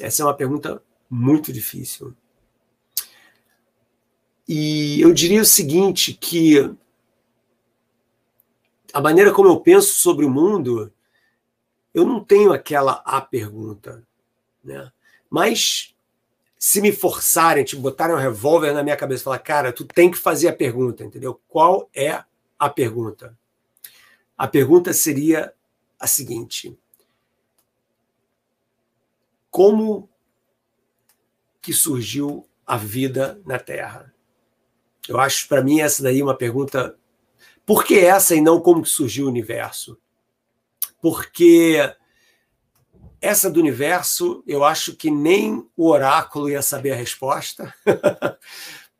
[0.00, 2.14] Essa é uma pergunta muito difícil.
[4.48, 6.72] E eu diria o seguinte, que
[8.92, 10.92] a maneira como eu penso sobre o mundo,
[11.92, 14.06] eu não tenho aquela a pergunta,
[14.62, 14.90] né?
[15.28, 15.94] Mas
[16.58, 20.10] se me forçarem, tipo, botarem um revólver na minha cabeça e falar, cara, tu tem
[20.10, 21.40] que fazer a pergunta, entendeu?
[21.48, 22.24] Qual é
[22.58, 23.36] a pergunta?
[24.36, 25.52] A pergunta seria
[25.98, 26.78] a seguinte:
[29.50, 30.08] Como
[31.60, 34.12] que surgiu a vida na Terra?
[35.08, 36.96] Eu acho, para mim, essa daí é uma pergunta.
[37.64, 39.98] Por que essa e não como que surgiu o universo?
[41.00, 41.80] Porque
[43.20, 47.74] essa do universo, eu acho que nem o oráculo ia saber a resposta,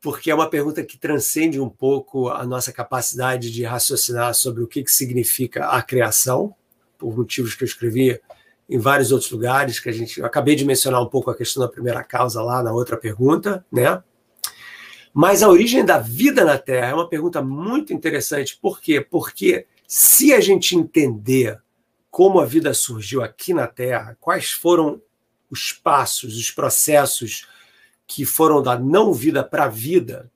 [0.01, 4.66] porque é uma pergunta que transcende um pouco a nossa capacidade de raciocinar sobre o
[4.66, 6.55] que, que significa a criação,
[6.99, 8.20] por motivos que eu escrevi
[8.68, 10.18] em vários outros lugares, que a gente.
[10.18, 13.64] Eu acabei de mencionar um pouco a questão da primeira causa lá na outra pergunta,
[13.70, 14.03] né?
[15.19, 18.59] Mas a origem da vida na Terra é uma pergunta muito interessante.
[18.61, 19.01] Por quê?
[19.01, 21.59] Porque se a gente entender
[22.11, 25.01] como a vida surgiu aqui na Terra, quais foram
[25.51, 27.49] os passos, os processos
[28.07, 30.31] que foram da não vida para a vida,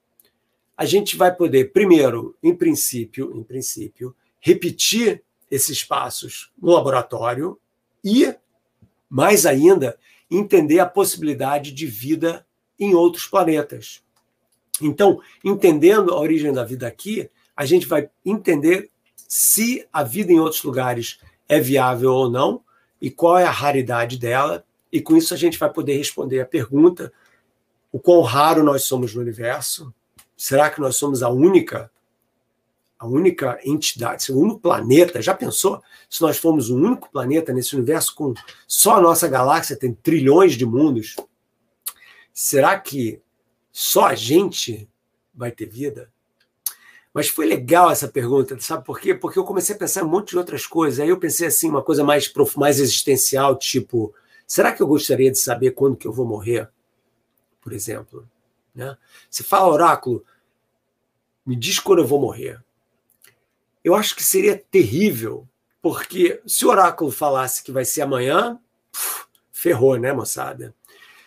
[0.74, 7.60] a gente vai poder, primeiro, em princípio, em princípio, repetir esses passos no laboratório
[8.02, 8.34] e,
[9.10, 9.98] mais ainda,
[10.30, 12.46] entender a possibilidade de vida
[12.78, 14.02] em outros planetas.
[14.80, 20.40] Então, entendendo a origem da vida aqui, a gente vai entender se a vida em
[20.40, 22.62] outros lugares é viável ou não
[23.00, 24.64] e qual é a raridade dela.
[24.92, 27.12] E com isso a gente vai poder responder a pergunta:
[27.92, 29.92] o quão raro nós somos no universo?
[30.36, 31.90] Será que nós somos a única
[33.00, 35.22] a única entidade, o único planeta.
[35.22, 38.34] Já pensou se nós formos o único planeta nesse universo com
[38.68, 41.16] só a nossa galáxia tem trilhões de mundos?
[42.30, 43.18] Será que
[43.72, 44.88] só a gente
[45.34, 46.10] vai ter vida?
[47.12, 49.14] Mas foi legal essa pergunta, sabe por quê?
[49.14, 51.00] Porque eu comecei a pensar um monte de outras coisas.
[51.00, 54.14] Aí eu pensei assim, uma coisa mais mais existencial, tipo,
[54.46, 56.68] será que eu gostaria de saber quando que eu vou morrer?
[57.60, 58.28] Por exemplo,
[58.74, 58.96] né?
[59.28, 60.24] Você fala oráculo,
[61.44, 62.62] me diz quando eu vou morrer
[63.82, 65.48] eu acho que seria terrível,
[65.80, 68.58] porque se o oráculo falasse que vai ser amanhã,
[69.52, 70.74] ferrou, né, moçada?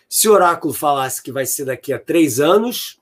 [0.08, 3.00] Se o oráculo falasse que vai ser daqui a três anos,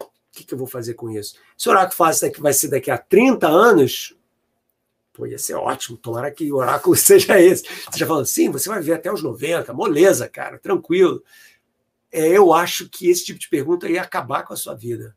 [0.00, 1.36] o que, que eu vou fazer com isso?
[1.56, 4.14] Se o oráculo falasse que vai ser daqui a 30 anos,
[5.12, 7.64] pô, ia ser ótimo, tomara que o oráculo seja esse.
[7.64, 11.22] Você já falou, sim, você vai ver até os 90, moleza, cara, tranquilo.
[12.12, 15.16] É, eu acho que esse tipo de pergunta ia acabar com a sua vida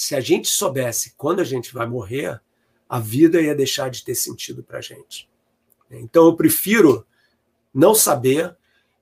[0.00, 2.40] se a gente soubesse quando a gente vai morrer,
[2.88, 5.28] a vida ia deixar de ter sentido para gente.
[5.90, 7.06] Então eu prefiro
[7.72, 8.56] não saber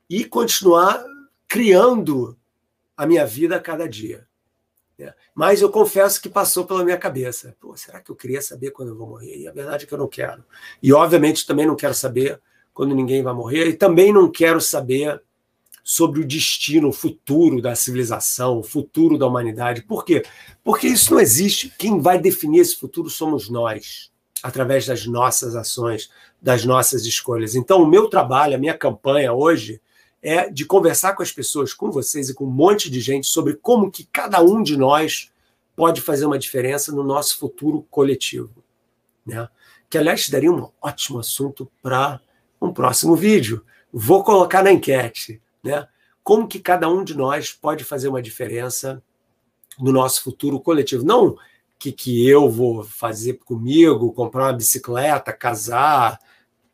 [0.09, 1.03] e continuar
[1.47, 2.37] criando
[2.97, 4.27] a minha vida a cada dia.
[5.33, 7.55] Mas eu confesso que passou pela minha cabeça.
[7.75, 9.37] Será que eu queria saber quando eu vou morrer?
[9.37, 10.43] E a verdade é que eu não quero.
[10.83, 12.41] E obviamente também não quero saber
[12.73, 13.67] quando ninguém vai morrer.
[13.67, 15.21] E também não quero saber
[15.81, 19.83] sobre o destino, o futuro da civilização, o futuro da humanidade.
[19.83, 20.23] Por quê?
[20.63, 21.73] Porque isso não existe.
[21.79, 24.11] Quem vai definir esse futuro somos nós,
[24.43, 27.55] através das nossas ações, das nossas escolhas.
[27.55, 29.81] Então, o meu trabalho, a minha campanha hoje
[30.21, 33.55] é de conversar com as pessoas, com vocês e com um monte de gente sobre
[33.55, 35.31] como que cada um de nós
[35.75, 38.63] pode fazer uma diferença no nosso futuro coletivo,
[39.25, 39.47] né?
[39.89, 42.19] Que aliás daria um ótimo assunto para
[42.61, 43.65] um próximo vídeo.
[43.91, 45.87] Vou colocar na enquete né?
[46.23, 49.01] Como que cada um de nós pode fazer uma diferença
[49.79, 51.03] no nosso futuro coletivo?
[51.03, 51.35] Não
[51.77, 56.19] que, que eu vou fazer comigo, comprar uma bicicleta, casar,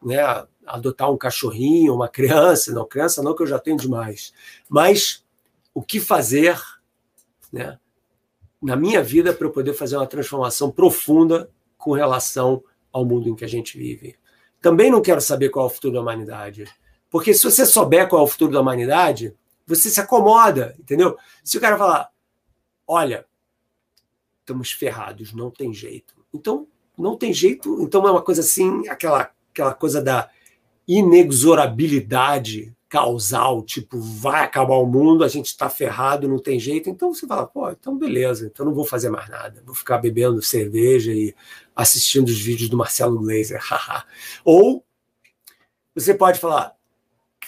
[0.04, 0.18] né?
[0.66, 4.34] Adotar um cachorrinho, uma criança, não, criança não, que eu já tenho demais.
[4.70, 5.24] Mas
[5.74, 6.60] o que fazer
[7.52, 7.80] né,
[8.62, 13.36] na minha vida para eu poder fazer uma transformação profunda com relação ao mundo em
[13.36, 14.16] que a gente vive.
[14.62, 16.66] Também não quero saber qual é o futuro da humanidade.
[17.10, 19.36] Porque se você souber qual é o futuro da humanidade,
[19.68, 21.18] você se acomoda, entendeu?
[21.44, 22.10] Se o cara falar,
[22.88, 23.26] olha,
[24.40, 26.16] estamos ferrados, não tem jeito.
[26.34, 27.82] Então, não tem jeito.
[27.82, 30.30] Então é uma coisa assim, aquela, aquela coisa da
[30.88, 36.90] inexorabilidade causal, tipo, vai acabar o mundo, a gente está ferrado, não tem jeito.
[36.90, 39.62] Então você fala, pô, então beleza, então não vou fazer mais nada.
[39.66, 41.36] Vou ficar bebendo cerveja e
[41.76, 43.62] assistindo os vídeos do Marcelo Glazer.
[44.46, 44.84] Ou
[45.94, 46.74] você pode falar,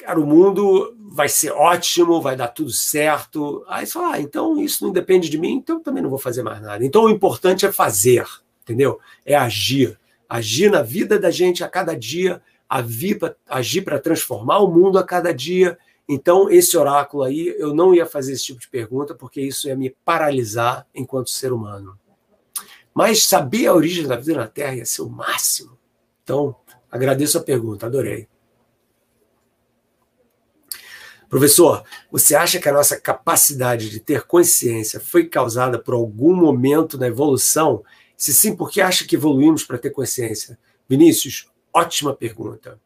[0.01, 3.63] cara, o mundo vai ser ótimo, vai dar tudo certo.
[3.67, 6.43] Aí você fala, ah, então isso não depende de mim, então também não vou fazer
[6.43, 6.83] mais nada.
[6.85, 8.25] Então o importante é fazer,
[8.63, 8.99] entendeu?
[9.25, 9.99] É agir.
[10.27, 15.33] Agir na vida da gente a cada dia, agir para transformar o mundo a cada
[15.33, 15.77] dia.
[16.07, 19.75] Então, esse oráculo aí, eu não ia fazer esse tipo de pergunta, porque isso ia
[19.75, 21.99] me paralisar enquanto ser humano.
[22.93, 25.77] Mas saber a origem da vida na Terra ia ser o máximo.
[26.23, 26.55] Então,
[26.91, 28.27] agradeço a pergunta, adorei.
[31.29, 36.97] Professor, você acha que a nossa capacidade de ter consciência foi causada por algum momento
[36.97, 37.83] na evolução?
[38.15, 40.57] Se sim, por que acha que evoluímos para ter consciência?
[40.87, 42.79] Vinícius, ótima pergunta.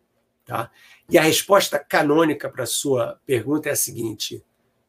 [0.45, 0.71] Tá?
[1.09, 4.43] E a resposta canônica para a sua pergunta é a seguinte: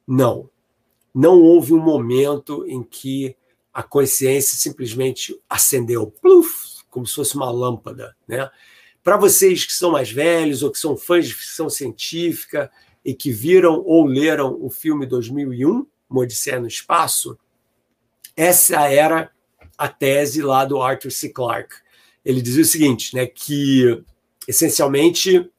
[0.06, 0.48] não.
[1.14, 3.36] Não houve um momento em que
[3.72, 8.16] a consciência simplesmente acendeu, pluf, como se fosse uma lâmpada.
[8.26, 8.50] Né?
[9.02, 12.70] Para vocês que são mais velhos ou que são fãs de ficção científica,
[13.04, 17.38] e que viram ou leram o filme 2001, Uma Odisseia no Espaço,
[18.36, 19.30] essa era
[19.76, 21.28] a tese lá do Arthur C.
[21.30, 21.76] Clarke.
[22.24, 24.02] Ele dizia o seguinte, né, que
[24.46, 25.50] essencialmente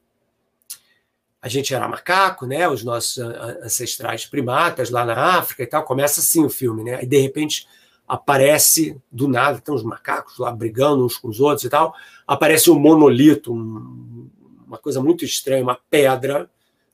[1.41, 6.21] a gente era macaco, né, os nossos ancestrais primatas lá na África e tal, começa
[6.21, 7.67] assim o filme, né, e de repente
[8.07, 11.93] aparece do nada, tem uns macacos lá brigando uns com os outros e tal,
[12.27, 14.29] aparece um monolito, um,
[14.65, 16.49] uma coisa muito estranha, uma pedra,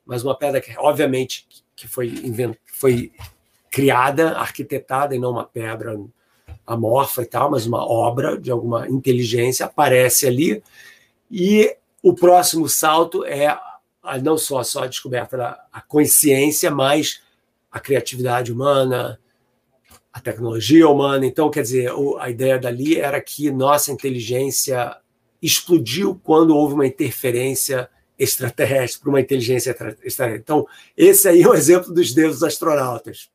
[0.06, 2.58] mas uma pedra que, obviamente, que foi, invent...
[2.66, 3.12] foi
[3.72, 5.96] criada, arquitetada, e não uma pedra
[6.74, 10.64] amorfa e tal, mas uma obra de alguma inteligência aparece ali.
[11.30, 13.58] E o próximo salto é
[14.24, 17.22] não só, só a descoberta da consciência, mas
[17.72, 19.20] a criatividade humana,
[20.12, 21.26] a tecnologia humana.
[21.26, 24.96] Então, quer dizer, a ideia dali era que nossa inteligência
[25.42, 29.72] explodiu quando houve uma interferência extraterrestre para uma inteligência
[30.04, 30.42] extraterrestre.
[30.42, 30.68] Então,
[30.98, 33.30] esse aí é o exemplo dos deuses astronautas.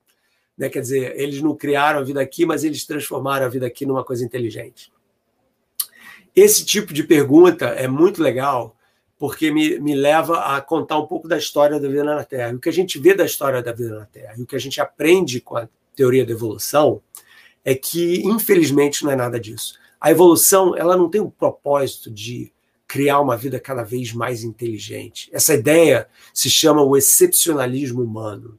[0.56, 0.68] Né?
[0.68, 4.04] Quer dizer, eles não criaram a vida aqui, mas eles transformaram a vida aqui numa
[4.04, 4.92] coisa inteligente.
[6.34, 8.76] Esse tipo de pergunta é muito legal,
[9.18, 12.54] porque me, me leva a contar um pouco da história da vida na Terra.
[12.54, 14.60] o que a gente vê da história da vida na Terra e o que a
[14.60, 17.00] gente aprende com a teoria da evolução
[17.64, 19.78] é que, infelizmente, não é nada disso.
[20.00, 22.52] A evolução ela não tem o propósito de
[22.86, 25.30] criar uma vida cada vez mais inteligente.
[25.32, 28.58] Essa ideia se chama o excepcionalismo humano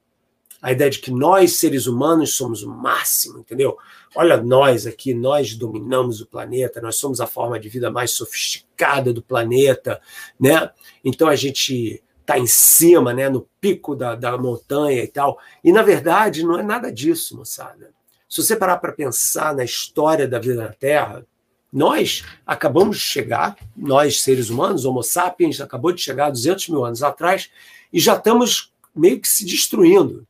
[0.66, 3.78] a ideia de que nós, seres humanos, somos o máximo, entendeu?
[4.16, 9.14] Olha, nós aqui, nós dominamos o planeta, nós somos a forma de vida mais sofisticada
[9.14, 10.02] do planeta,
[10.40, 10.72] né?
[11.04, 15.38] Então a gente está em cima, né, no pico da, da montanha e tal.
[15.64, 17.92] E na verdade não é nada disso, moçada.
[18.28, 21.24] Se você parar para pensar na história da vida na Terra,
[21.72, 27.04] nós acabamos de chegar, nós seres humanos, Homo sapiens, acabou de chegar 200 mil anos
[27.04, 27.52] atrás
[27.94, 30.26] e já estamos meio que se destruindo.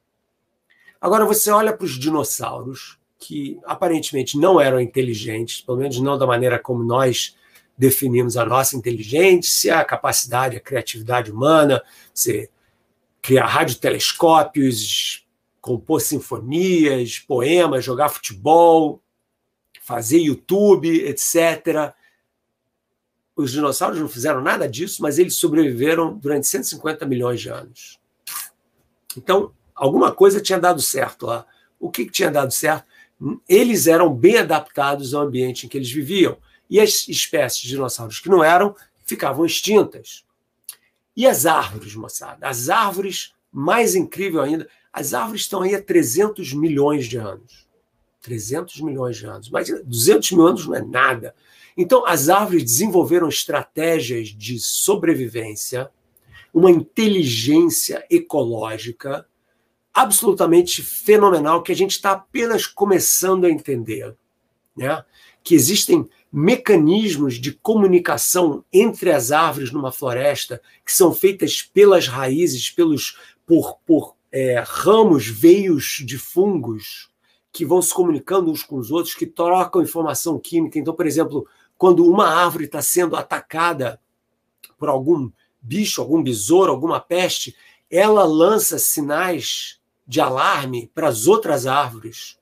[1.05, 6.25] Agora você olha para os dinossauros, que aparentemente não eram inteligentes, pelo menos não da
[6.25, 7.37] maneira como nós
[7.77, 12.49] definimos a nossa inteligência, a capacidade, a criatividade humana, você
[13.21, 15.23] criar radiotelescópios,
[15.61, 18.99] compor sinfonias, poemas, jogar futebol,
[19.81, 21.93] fazer YouTube, etc.
[23.35, 27.99] Os dinossauros não fizeram nada disso, mas eles sobreviveram durante 150 milhões de anos.
[29.15, 31.45] Então, alguma coisa tinha dado certo lá.
[31.79, 32.87] O que, que tinha dado certo?
[33.47, 36.37] Eles eram bem adaptados ao ambiente em que eles viviam.
[36.69, 40.23] E as espécies de dinossauros que não eram ficavam extintas.
[41.15, 42.47] E as árvores, moçada?
[42.47, 47.65] As árvores, mais incrível ainda, as árvores estão aí há 300 milhões de anos.
[48.21, 49.49] 300 milhões de anos.
[49.49, 51.35] Mas 200 mil anos não é nada.
[51.77, 55.89] Então, as árvores desenvolveram estratégias de sobrevivência,
[56.53, 59.27] uma inteligência ecológica
[59.95, 64.13] absolutamente fenomenal que a gente está apenas começando a entender.
[64.75, 65.01] Né?
[65.41, 72.69] Que existem mecanismos de comunicação entre as árvores numa floresta que são feitas pelas raízes,
[72.69, 77.09] pelos por, por é, ramos, veios de fungos
[77.53, 80.77] que vão se comunicando uns com os outros, que trocam informação química.
[80.77, 83.97] Então, por exemplo, quando uma árvore está sendo atacada
[84.77, 85.31] por algum
[85.61, 87.55] bicho, algum besouro, alguma peste,
[87.89, 92.37] ela lança sinais de alarme para as outras árvores,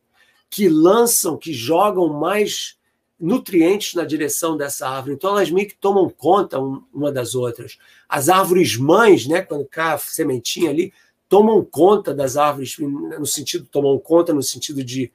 [0.49, 2.77] que lançam, que jogam mais
[3.19, 5.15] nutrientes na direção dessa árvore.
[5.15, 7.77] Então elas meio que tomam conta uma das outras.
[8.07, 10.93] As árvores mães, né, quando cai a sementinha ali,
[11.29, 15.11] tomam conta das árvores no sentido tomam conta no sentido de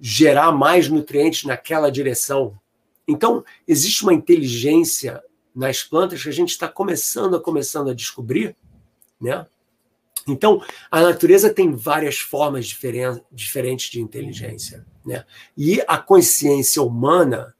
[0.00, 2.58] gerar mais nutrientes naquela direção.
[3.06, 5.22] Então existe uma inteligência
[5.54, 8.56] nas plantas que a gente está começando a começando a descobrir,
[9.20, 9.46] né?
[10.26, 14.86] Então, a natureza tem várias formas diferen diferentes de inteligência.
[15.04, 15.24] Né?
[15.56, 17.54] E a consciência humana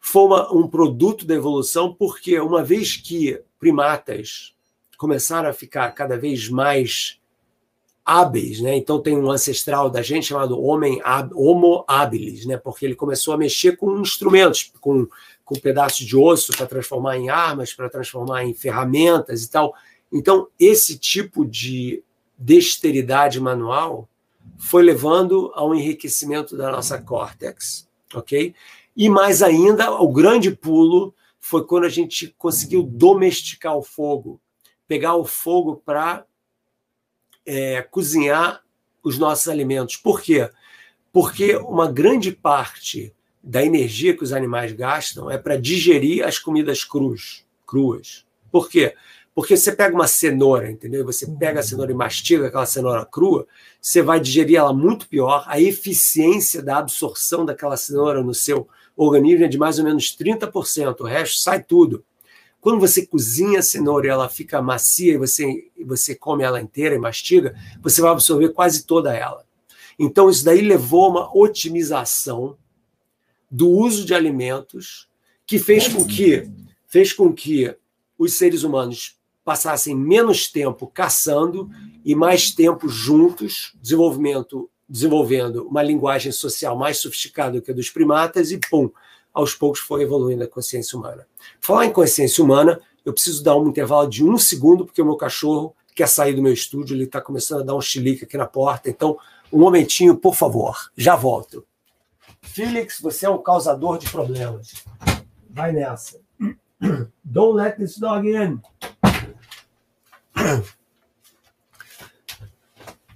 [0.00, 4.54] foi um produto da evolução, porque uma vez que primatas
[4.96, 7.20] começaram a ficar cada vez mais
[8.08, 8.74] hábeis, né?
[8.74, 10.98] Então tem um ancestral da gente chamado homem
[11.34, 12.56] Homo habilis, né?
[12.56, 15.06] Porque ele começou a mexer com instrumentos, com,
[15.44, 19.74] com pedaços de osso para transformar em armas, para transformar em ferramentas e tal.
[20.12, 22.02] Então, esse tipo de
[22.36, 24.08] dexteridade manual
[24.58, 28.54] foi levando ao enriquecimento da nossa córtex, ok?
[28.96, 34.40] E mais ainda, o grande pulo foi quando a gente conseguiu domesticar o fogo,
[34.86, 36.24] pegar o fogo para
[37.46, 38.62] é, cozinhar
[39.02, 39.96] os nossos alimentos.
[39.96, 40.50] Por quê?
[41.12, 46.84] Porque uma grande parte da energia que os animais gastam é para digerir as comidas
[46.84, 48.26] cruas.
[48.50, 48.94] Por quê?
[49.38, 51.04] Porque você pega uma cenoura, entendeu?
[51.04, 53.46] Você pega a cenoura e mastiga aquela cenoura crua,
[53.80, 55.44] você vai digerir ela muito pior.
[55.46, 58.66] A eficiência da absorção daquela cenoura no seu
[58.96, 60.96] organismo é de mais ou menos 30%.
[60.98, 62.04] O resto sai tudo.
[62.60, 66.96] Quando você cozinha a cenoura e ela fica macia e você, você come ela inteira
[66.96, 69.46] e mastiga, você vai absorver quase toda ela.
[69.96, 72.58] Então, isso daí levou a uma otimização
[73.48, 75.08] do uso de alimentos
[75.46, 76.50] que fez com que,
[76.88, 77.72] fez com que
[78.18, 79.16] os seres humanos
[79.48, 81.70] passassem menos tempo caçando
[82.04, 88.52] e mais tempo juntos, desenvolvimento, desenvolvendo uma linguagem social mais sofisticada que a dos primatas
[88.52, 88.90] e, pum,
[89.32, 91.26] aos poucos foi evoluindo a consciência humana.
[91.62, 95.16] Falar em consciência humana, eu preciso dar um intervalo de um segundo, porque o meu
[95.16, 98.46] cachorro quer sair do meu estúdio, ele está começando a dar um chilique aqui na
[98.46, 98.90] porta.
[98.90, 99.16] Então,
[99.50, 101.64] um momentinho, por favor, já volto.
[102.42, 104.84] Felix, você é um causador de problemas.
[105.48, 106.20] Vai nessa.
[107.24, 108.60] Don't let this dog in.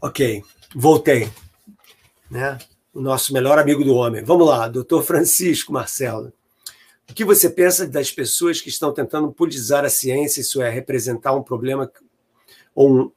[0.00, 0.42] Ok,
[0.74, 1.30] voltei.
[2.28, 2.58] Né?
[2.92, 4.24] O nosso melhor amigo do homem.
[4.24, 6.32] Vamos lá, doutor Francisco Marcelo.
[7.08, 11.34] O que você pensa das pessoas que estão tentando politizar a ciência, isso é, representar
[11.34, 11.90] um problema
[12.74, 13.12] ou, um,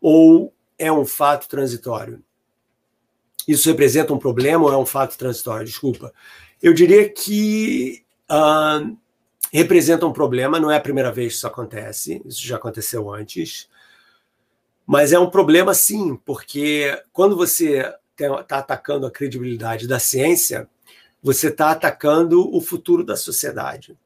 [0.00, 2.22] ou é um fato transitório?
[3.46, 5.66] Isso representa um problema ou é um fato transitório?
[5.66, 6.12] Desculpa.
[6.60, 8.96] Eu diria que uh,
[9.52, 13.68] representa um problema, não é a primeira vez que isso acontece, isso já aconteceu antes.
[14.86, 20.68] Mas é um problema sim, porque quando você está atacando a credibilidade da ciência,
[21.22, 23.96] você está atacando o futuro da sociedade.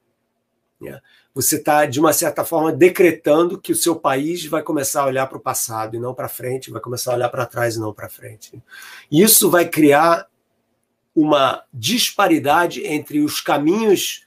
[0.79, 0.99] Né?
[1.33, 5.27] Você está, de uma certa forma, decretando que o seu país vai começar a olhar
[5.27, 7.93] para o passado e não para frente, vai começar a olhar para trás e não
[7.93, 8.61] para frente.
[9.11, 10.27] Isso vai criar
[11.13, 14.24] uma disparidade entre os caminhos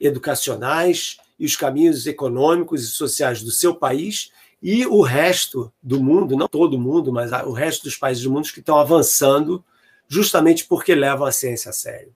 [0.00, 4.30] educacionais e os caminhos econômicos e sociais do seu país
[4.62, 8.48] e o resto do mundo, não todo mundo, mas o resto dos países do mundo
[8.52, 9.64] que estão avançando
[10.08, 12.12] justamente porque levam a ciência a sério.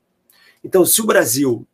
[0.64, 1.66] Então, se o Brasil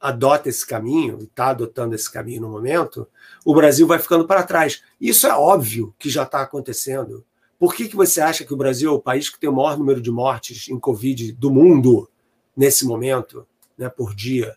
[0.00, 3.06] adota esse caminho, e está adotando esse caminho no momento,
[3.44, 4.82] o Brasil vai ficando para trás.
[5.00, 7.24] Isso é óbvio que já está acontecendo.
[7.58, 9.78] Por que, que você acha que o Brasil é o país que tem o maior
[9.78, 12.10] número de mortes em Covid do mundo
[12.56, 13.46] nesse momento,
[13.78, 14.56] né, por dia?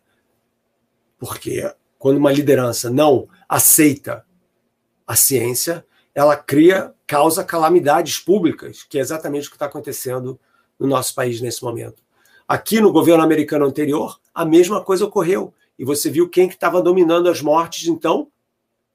[1.26, 4.23] Porque quando uma liderança não aceita
[5.07, 10.39] a ciência, ela cria, causa calamidades públicas, que é exatamente o que está acontecendo
[10.80, 12.03] no nosso país nesse momento.
[12.47, 15.51] Aqui no governo americano anterior, a mesma coisa ocorreu.
[15.80, 18.28] E você viu quem que estava dominando as mortes, então?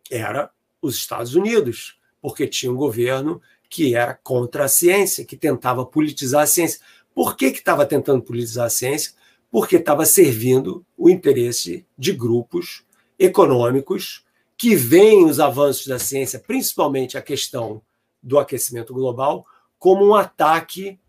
[0.08, 0.50] Era
[0.80, 6.44] os Estados Unidos, porque tinha um governo que era contra a ciência, que tentava politizar
[6.44, 6.78] a ciência.
[7.12, 9.14] Por que estava tentando politizar a ciência?
[9.50, 12.84] Porque estava servindo o interesse de grupos
[13.18, 14.24] econômicos
[14.56, 17.82] que veem os avanços da ciência, principalmente a questão
[18.22, 19.46] do aquecimento global,
[19.78, 21.00] como um ataque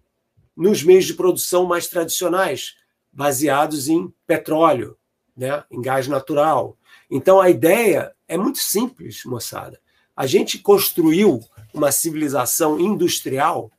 [0.55, 2.75] nos meios de produção mais tradicionais,
[3.11, 4.97] baseados em petróleo,
[5.35, 6.77] né, em gás natural.
[7.09, 9.79] Então a ideia é muito simples, moçada.
[10.15, 11.41] A gente construiu
[11.73, 13.71] uma civilização industrial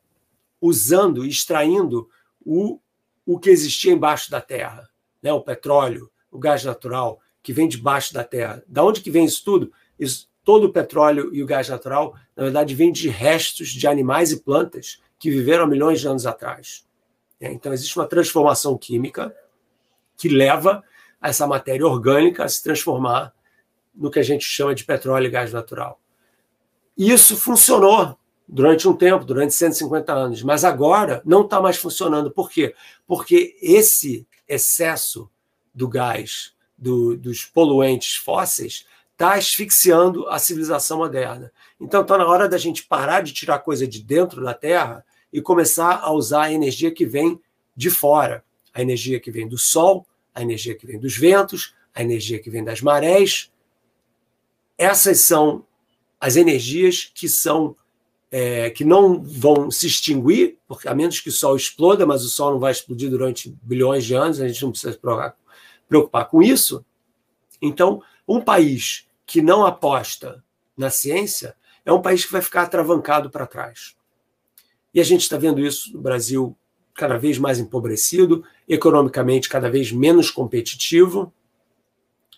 [0.60, 2.08] usando, extraindo
[2.44, 2.78] o,
[3.26, 4.88] o que existia embaixo da terra,
[5.22, 8.62] né, o petróleo, o gás natural, que vem debaixo da terra.
[8.66, 9.72] Da onde que vem isso tudo?
[9.98, 14.32] Isso, todo o petróleo e o gás natural, na verdade, vem de restos de animais
[14.32, 16.84] e plantas que viveram há milhões de anos atrás.
[17.40, 19.34] É, então, existe uma transformação química
[20.16, 20.82] que leva
[21.20, 23.32] essa matéria orgânica a se transformar
[23.94, 26.00] no que a gente chama de petróleo e gás natural.
[26.96, 28.16] Isso funcionou
[28.48, 32.30] durante um tempo, durante 150 anos, mas agora não está mais funcionando.
[32.30, 32.74] Por quê?
[33.06, 35.30] Porque esse excesso
[35.74, 41.52] do gás do, dos poluentes fósseis está asfixiando a civilização moderna.
[41.80, 45.40] Então está na hora da gente parar de tirar coisa de dentro da Terra e
[45.40, 47.40] começar a usar a energia que vem
[47.74, 52.02] de fora, a energia que vem do Sol, a energia que vem dos ventos, a
[52.02, 53.50] energia que vem das marés.
[54.76, 55.64] Essas são
[56.20, 57.76] as energias que são
[58.34, 62.30] é, que não vão se extinguir, porque a menos que o Sol exploda, mas o
[62.30, 64.98] Sol não vai explodir durante bilhões de anos, a gente não precisa
[65.86, 66.82] preocupar com isso.
[67.60, 70.42] Então, um país que não aposta
[70.74, 71.54] na ciência
[71.84, 73.94] é um país que vai ficar atravancado para trás.
[74.94, 76.56] E a gente está vendo isso no Brasil
[76.94, 81.32] cada vez mais empobrecido, economicamente cada vez menos competitivo.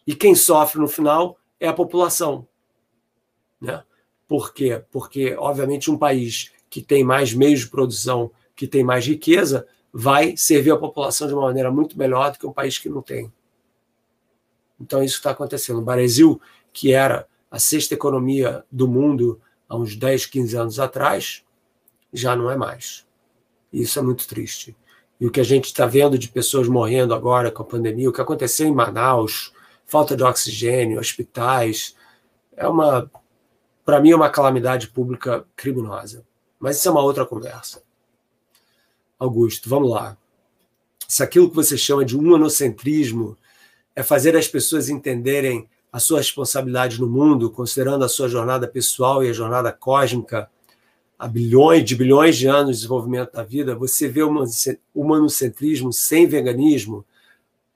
[0.05, 2.49] E quem sofre no final é a população.
[3.61, 3.83] Né?
[4.27, 4.83] Por quê?
[4.91, 10.37] Porque, obviamente, um país que tem mais meios de produção, que tem mais riqueza, vai
[10.37, 13.33] servir a população de uma maneira muito melhor do que um país que não tem.
[14.81, 15.79] Então, isso está acontecendo.
[15.79, 16.41] O Brasil,
[16.73, 21.45] que era a sexta economia do mundo há uns 10, 15 anos atrás,
[22.13, 23.07] já não é mais.
[23.73, 24.77] Isso é muito triste.
[25.21, 28.13] E o que a gente está vendo de pessoas morrendo agora com a pandemia, o
[28.13, 29.53] que aconteceu em Manaus,
[29.87, 31.95] falta de oxigênio, hospitais,
[32.57, 33.11] é uma,
[33.85, 36.25] para mim, é uma calamidade pública criminosa.
[36.59, 37.83] Mas isso é uma outra conversa.
[39.19, 40.17] Augusto, vamos lá.
[41.07, 43.37] Se aquilo que você chama de humanocentrismo
[43.95, 49.23] é fazer as pessoas entenderem a sua responsabilidade no mundo, considerando a sua jornada pessoal
[49.23, 50.51] e a jornada cósmica
[51.19, 54.45] há bilhões de bilhões de anos de desenvolvimento da vida, você vê o
[54.95, 57.05] humanocentrismo sem veganismo?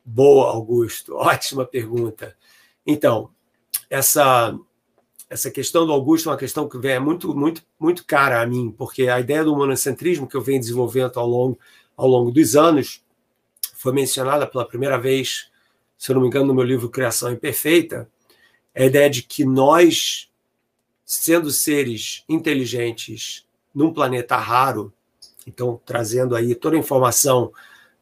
[0.05, 2.37] Boa, Augusto, ótima pergunta.
[2.85, 3.31] Então,
[3.89, 4.59] essa
[5.31, 8.75] essa questão do Augusto é uma questão que é muito, muito, muito cara a mim,
[8.77, 11.59] porque a ideia do monocentrismo que eu venho desenvolvendo ao longo,
[11.97, 13.03] ao longo dos anos
[13.75, 15.51] foi mencionada pela primeira vez,
[15.97, 18.09] se eu não me engano, no meu livro Criação Imperfeita,
[18.75, 20.31] é a ideia de que nós,
[21.05, 24.93] sendo seres inteligentes num planeta raro,
[25.47, 27.53] então trazendo aí toda a informação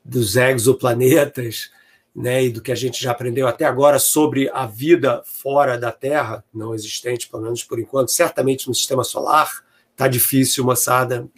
[0.05, 1.71] dos exoplanetas,
[2.17, 5.93] né, e do que a gente já aprendeu até agora sobre a vida fora da
[5.93, 9.63] Terra, não existente, pelo menos por enquanto, certamente no sistema solar.
[9.93, 11.29] Está difícil, moçada.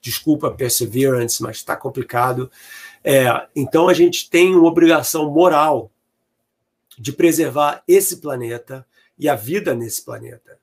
[0.00, 2.48] Desculpa, Perseverance, mas está complicado.
[3.02, 5.90] É, então a gente tem uma obrigação moral
[6.96, 8.86] de preservar esse planeta
[9.18, 10.58] e a vida nesse planeta,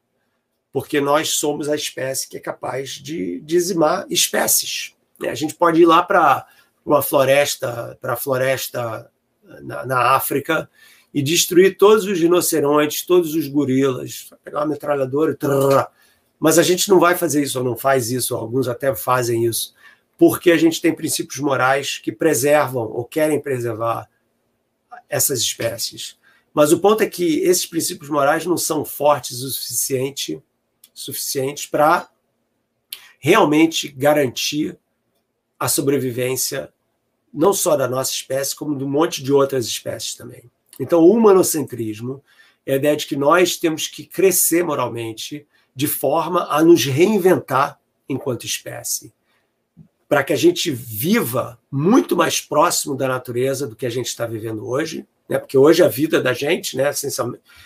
[0.71, 4.95] porque nós somos a espécie que é capaz de dizimar espécies.
[5.19, 5.27] Né?
[5.27, 6.47] A gente pode ir lá para
[6.85, 9.11] uma floresta, para a floresta
[9.61, 10.69] na, na, África
[11.13, 15.87] e destruir todos os rinocerontes, todos os gorilas, pegar uma metralhadora trrr.
[16.39, 19.73] mas a gente não vai fazer isso, ou não faz isso, alguns até fazem isso,
[20.17, 24.09] porque a gente tem princípios morais que preservam ou querem preservar
[25.09, 26.17] essas espécies.
[26.53, 30.41] Mas o ponto é que esses princípios morais não são fortes o suficiente,
[30.93, 32.09] suficientes para
[33.19, 34.77] realmente garantir
[35.59, 36.73] a sobrevivência
[37.33, 40.43] não só da nossa espécie, como de um monte de outras espécies também.
[40.79, 42.23] Então, o humanocentrismo
[42.65, 47.79] é a ideia de que nós temos que crescer moralmente de forma a nos reinventar
[48.07, 49.13] enquanto espécie,
[50.07, 54.25] para que a gente viva muito mais próximo da natureza do que a gente está
[54.25, 55.39] vivendo hoje, né?
[55.39, 56.91] porque hoje a vida da gente, né,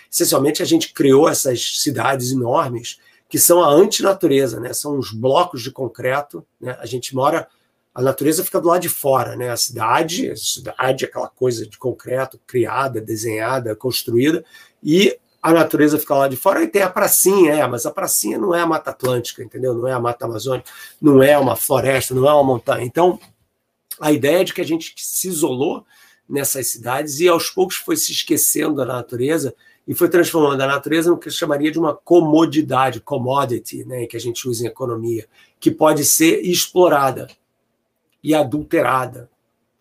[0.08, 4.72] essencialmente, a gente criou essas cidades enormes que são a antinatureza, né?
[4.72, 6.76] são os blocos de concreto, né?
[6.78, 7.48] a gente mora
[7.96, 9.48] a natureza fica do lado de fora, né?
[9.48, 14.44] A cidade, a cidade aquela coisa de concreto, criada, desenhada, construída,
[14.82, 16.62] e a natureza fica lá de fora.
[16.62, 19.72] E tem a pracinha, é, mas a pracinha não é a Mata Atlântica, entendeu?
[19.72, 20.70] Não é a Mata Amazônica,
[21.00, 22.84] não é uma floresta, não é uma montanha.
[22.84, 23.18] Então,
[23.98, 25.82] a ideia é de que a gente se isolou
[26.28, 29.54] nessas cidades e aos poucos foi se esquecendo da natureza
[29.88, 34.20] e foi transformando a natureza no que chamaria de uma comodidade, commodity, né, que a
[34.20, 35.26] gente usa em economia,
[35.58, 37.26] que pode ser explorada
[38.22, 39.30] e adulterada,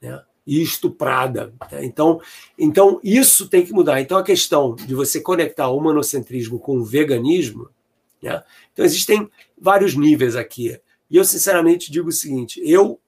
[0.02, 0.22] né?
[0.46, 1.54] e estuprada.
[1.72, 1.86] Né?
[1.86, 2.22] Então,
[2.58, 4.00] então, isso tem que mudar.
[4.02, 7.70] Então, a questão de você conectar o humanocentrismo com o veganismo,
[8.22, 8.44] né?
[8.72, 10.80] então, existem vários níveis aqui.
[11.10, 13.00] E eu, sinceramente, digo o seguinte: eu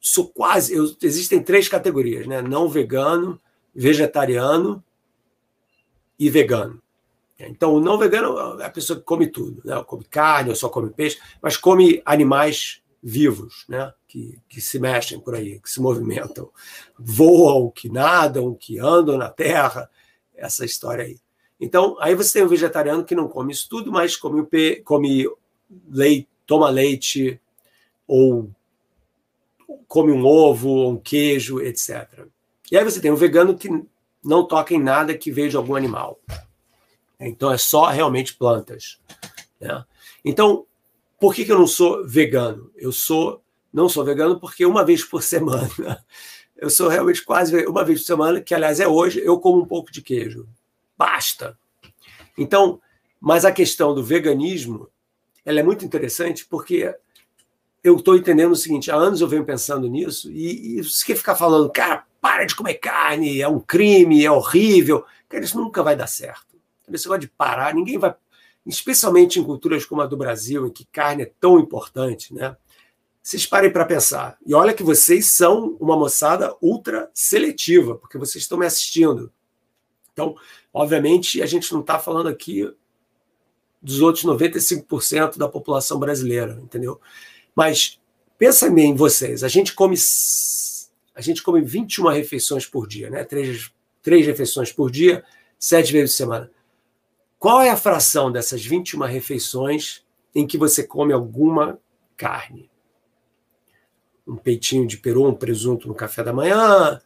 [0.00, 0.74] sou quase.
[0.74, 2.42] Eu, existem três categorias, né?
[2.42, 3.40] Não vegano,
[3.74, 4.82] vegetariano
[6.18, 6.82] e vegano.
[7.38, 9.82] Então, o não vegano é a pessoa que come tudo, né?
[9.84, 13.92] come carne, ou só come peixe, mas come animais vivos, né?
[14.06, 16.50] que, que se mexem por aí, que se movimentam,
[16.98, 19.90] voam, que nadam, que andam na terra,
[20.34, 21.18] essa história aí.
[21.60, 24.44] Então, aí você tem um vegetariano que não come isso tudo, mas come,
[24.84, 25.28] come
[25.88, 27.40] leite, toma leite,
[28.06, 28.50] ou
[29.88, 32.26] come um ovo, um queijo, etc.
[32.70, 33.68] E aí você tem um vegano que
[34.24, 36.20] não toca em nada que veja algum animal.
[37.18, 38.98] Então é só realmente plantas.
[39.60, 39.84] Né?
[40.24, 40.66] Então,
[41.22, 42.72] por que, que eu não sou vegano?
[42.74, 46.04] Eu sou não sou vegano porque uma vez por semana,
[46.56, 49.64] eu sou realmente quase uma vez por semana, que aliás é hoje, eu como um
[49.64, 50.48] pouco de queijo.
[50.98, 51.56] Basta.
[52.36, 52.80] Então,
[53.20, 54.88] mas a questão do veganismo,
[55.44, 56.92] ela é muito interessante porque
[57.84, 61.16] eu estou entendendo o seguinte, há anos eu venho pensando nisso e, e você quer
[61.16, 65.04] ficar falando, cara, para de comer carne, é um crime, é horrível.
[65.28, 66.56] Cara, isso nunca vai dar certo.
[66.92, 68.12] Esse negócio de parar, ninguém vai
[68.66, 72.56] especialmente em culturas como a do Brasil, em que carne é tão importante, né?
[73.22, 74.36] Vocês parem para pensar.
[74.44, 79.32] E olha que vocês são uma moçada ultra seletiva, porque vocês estão me assistindo.
[80.12, 80.34] Então,
[80.74, 82.68] obviamente, a gente não está falando aqui
[83.80, 87.00] dos outros 95% da população brasileira, entendeu?
[87.54, 88.00] Mas
[88.36, 89.44] pensa bem em vocês.
[89.44, 89.96] A gente come
[91.14, 93.22] a gente come 21 refeições por dia, né?
[93.22, 93.70] Três,
[94.02, 95.22] três refeições por dia,
[95.58, 96.50] sete vezes por semana.
[97.42, 101.76] Qual é a fração dessas 21 refeições em que você come alguma
[102.16, 102.70] carne?
[104.24, 107.02] Um peitinho de peru, um presunto no café da manhã,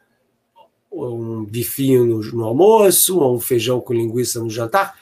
[0.93, 5.01] um bifinho no, no almoço, ou um feijão com linguiça no jantar.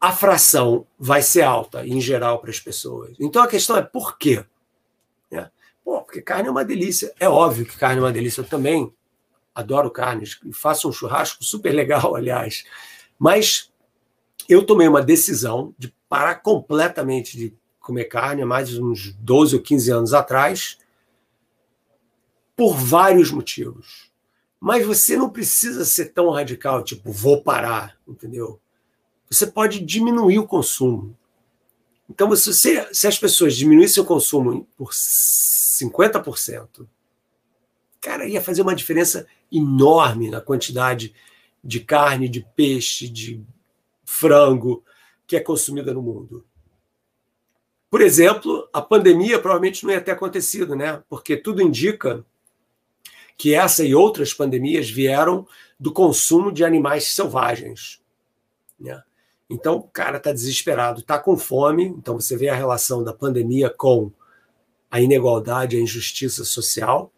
[0.00, 3.16] A fração vai ser alta, em geral, para as pessoas.
[3.18, 4.44] Então a questão é por quê?
[5.28, 5.50] É.
[5.84, 7.12] Pô, porque carne é uma delícia.
[7.18, 8.42] É óbvio que carne é uma delícia.
[8.42, 8.94] Eu também
[9.52, 10.38] adoro carnes.
[10.52, 12.64] Faço um churrasco super legal, aliás.
[13.18, 13.72] Mas
[14.48, 19.56] eu tomei uma decisão de parar completamente de comer carne há mais de uns 12
[19.56, 20.78] ou 15 anos atrás,
[22.56, 24.10] por vários motivos.
[24.60, 28.60] Mas você não precisa ser tão radical, tipo, vou parar, entendeu?
[29.30, 31.16] você pode diminuir o consumo.
[32.08, 36.86] Então, se, você, se as pessoas diminuíssem o consumo por 50%,
[38.00, 41.14] cara, ia fazer uma diferença enorme na quantidade
[41.62, 43.44] de carne, de peixe, de
[44.08, 44.82] frango
[45.26, 46.42] que é consumida no mundo.
[47.90, 51.02] Por exemplo, a pandemia provavelmente não ia ter acontecido, né?
[51.10, 52.24] Porque tudo indica
[53.36, 55.46] que essa e outras pandemias vieram
[55.78, 58.02] do consumo de animais selvagens.
[58.80, 59.00] Né?
[59.48, 61.84] Então, o cara está desesperado, está com fome.
[61.84, 64.10] Então, você vê a relação da pandemia com
[64.90, 67.12] a inigualdade, a injustiça social.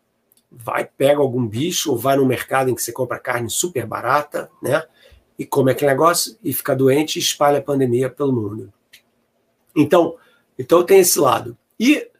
[0.51, 4.51] Vai, pega algum bicho, ou vai no mercado em que você compra carne super barata,
[4.61, 4.85] né?
[5.41, 8.71] E come aquele negócio e fica doente e espalha a pandemia pelo mundo.
[9.75, 10.19] Então,
[10.59, 11.57] então tem esse lado.
[11.79, 12.11] E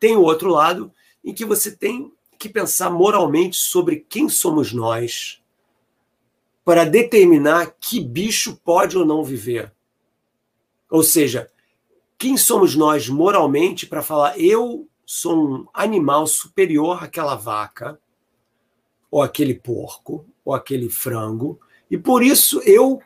[0.00, 0.92] tem o outro lado
[1.24, 5.40] em que você tem que pensar moralmente sobre quem somos nós
[6.64, 9.72] para determinar que bicho pode ou não viver.
[10.90, 11.52] Ou seja,
[12.18, 18.00] quem somos nós moralmente para falar eu sou um animal superior àquela vaca,
[19.08, 23.00] ou aquele porco, ou aquele frango, e por isso eu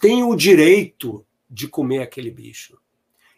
[0.00, 2.78] tenho o direito de comer aquele bicho.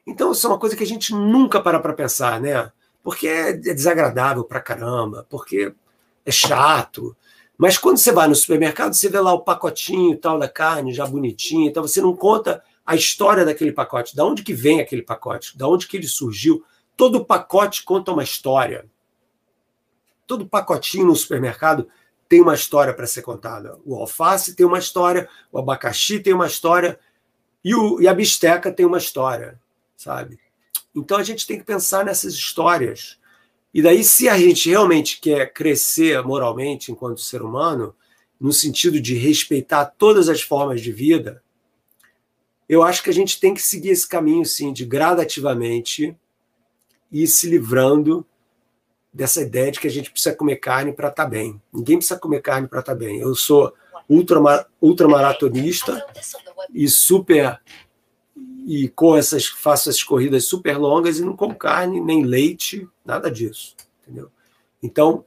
[0.07, 2.71] Então, isso é uma coisa que a gente nunca para para pensar, né?
[3.03, 5.75] Porque é desagradável para caramba, porque
[6.25, 7.17] é chato.
[7.59, 11.07] Mas quando você vai no supermercado, você vê lá o pacotinho tal da carne já
[11.07, 15.57] bonitinho, então você não conta a história daquele pacote, da onde que vem aquele pacote,
[15.59, 16.65] da onde que ele surgiu.
[16.97, 18.87] Todo pacote conta uma história.
[20.27, 21.89] Todo pacotinho no supermercado
[22.29, 23.79] tem uma história para ser contada.
[23.85, 26.99] O alface tem uma história, o abacaxi tem uma história
[27.65, 29.59] e, o, e a bisteca tem uma história
[29.97, 30.39] sabe?
[30.95, 33.19] Então a gente tem que pensar nessas histórias.
[33.73, 37.95] E daí, se a gente realmente quer crescer moralmente enquanto ser humano,
[38.39, 41.43] no sentido de respeitar todas as formas de vida,
[42.69, 46.17] eu acho que a gente tem que seguir esse caminho, sim, de gradativamente
[47.13, 48.27] ir se livrando
[49.17, 51.61] dessa ideia de que a gente precisa comer carne para estar tá bem.
[51.73, 53.19] Ninguém precisa comer carne para estar tá bem.
[53.19, 53.73] Eu sou
[54.07, 56.07] ultramar ultramaratonista
[56.73, 57.59] e super
[58.67, 63.31] e com essas faço essas corridas super longas e não como carne, nem leite, nada
[63.31, 64.31] disso, entendeu?
[64.83, 65.25] Então,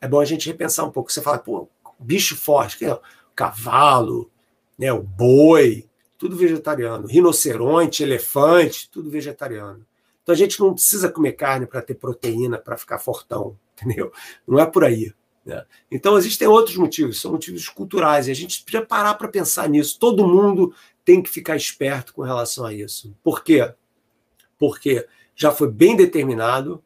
[0.00, 1.12] é bom a gente repensar um pouco.
[1.12, 1.68] Você fala, pô,
[1.98, 2.98] bicho forte, que é
[3.34, 4.30] cavalo,
[4.78, 5.84] né, o boi,
[6.16, 7.06] tudo vegetariano.
[7.06, 9.84] Rinoceronte, elefante, tudo vegetariano.
[10.26, 14.10] Então a gente não precisa comer carne para ter proteína, para ficar fortão, entendeu?
[14.44, 15.14] Não é por aí.
[15.44, 15.64] Né?
[15.88, 20.00] Então existem outros motivos, são motivos culturais, e a gente precisa parar para pensar nisso.
[20.00, 20.74] Todo mundo
[21.04, 23.16] tem que ficar esperto com relação a isso.
[23.22, 23.72] Por quê?
[24.58, 26.82] Porque já foi bem determinado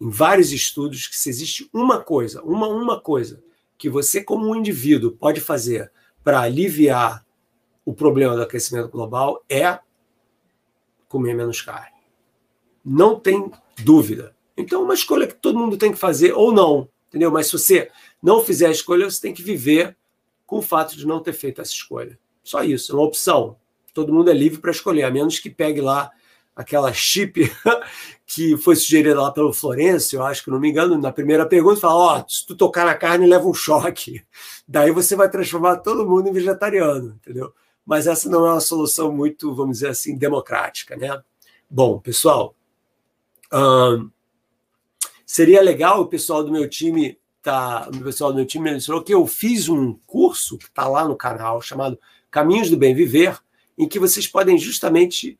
[0.00, 3.42] em vários estudos que se existe uma coisa, uma uma coisa
[3.76, 5.90] que você como um indivíduo pode fazer
[6.22, 7.26] para aliviar
[7.84, 9.80] o problema do aquecimento global é
[11.08, 11.95] comer menos carne.
[12.88, 13.50] Não tem
[13.82, 14.36] dúvida.
[14.56, 17.32] Então, é uma escolha que todo mundo tem que fazer ou não, entendeu?
[17.32, 17.90] Mas se você
[18.22, 19.96] não fizer a escolha, você tem que viver
[20.46, 22.16] com o fato de não ter feito essa escolha.
[22.44, 23.56] Só isso, é uma opção.
[23.92, 26.12] Todo mundo é livre para escolher, a menos que pegue lá
[26.54, 27.52] aquela chip
[28.24, 31.80] que foi sugerida lá pelo Florencio, eu acho que não me engano, na primeira pergunta,
[31.80, 34.24] fala: Ó, oh, se tu tocar na carne, leva um choque.
[34.66, 37.52] Daí você vai transformar todo mundo em vegetariano, entendeu?
[37.84, 41.20] Mas essa não é uma solução muito, vamos dizer assim, democrática, né?
[41.68, 42.55] Bom, pessoal,
[45.24, 49.14] seria legal o pessoal do meu time tá, o pessoal do meu time mencionou que
[49.14, 51.98] eu fiz um curso que está lá no canal chamado
[52.30, 53.38] Caminhos do Bem Viver,
[53.78, 55.38] em que vocês podem justamente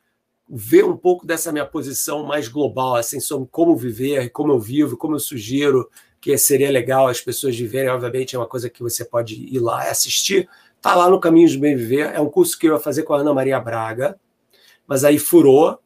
[0.49, 4.95] ver um pouco dessa minha posição mais global, assim, sobre como viver, como eu vivo,
[4.95, 5.89] como eu sugiro
[6.19, 7.89] que seria legal as pessoas viverem.
[7.89, 10.49] Obviamente, é uma coisa que você pode ir lá e assistir.
[10.75, 12.13] Está lá no Caminhos do Bem Viver.
[12.13, 14.19] É um curso que eu ia fazer com a Ana Maria Braga,
[14.85, 15.79] mas aí furou.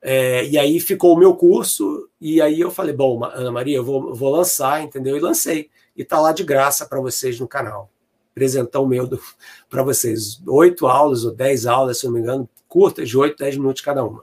[0.00, 3.84] É, e aí ficou o meu curso, e aí eu falei: bom, Ana Maria, eu
[3.84, 5.16] vou, vou lançar, entendeu?
[5.16, 5.70] E lancei.
[5.96, 7.90] E está lá de graça para vocês no canal
[8.38, 9.08] presentão meu
[9.68, 10.40] para vocês.
[10.46, 14.04] Oito aulas ou dez aulas, se não me engano, curtas, de oito, dez minutos cada
[14.04, 14.22] uma.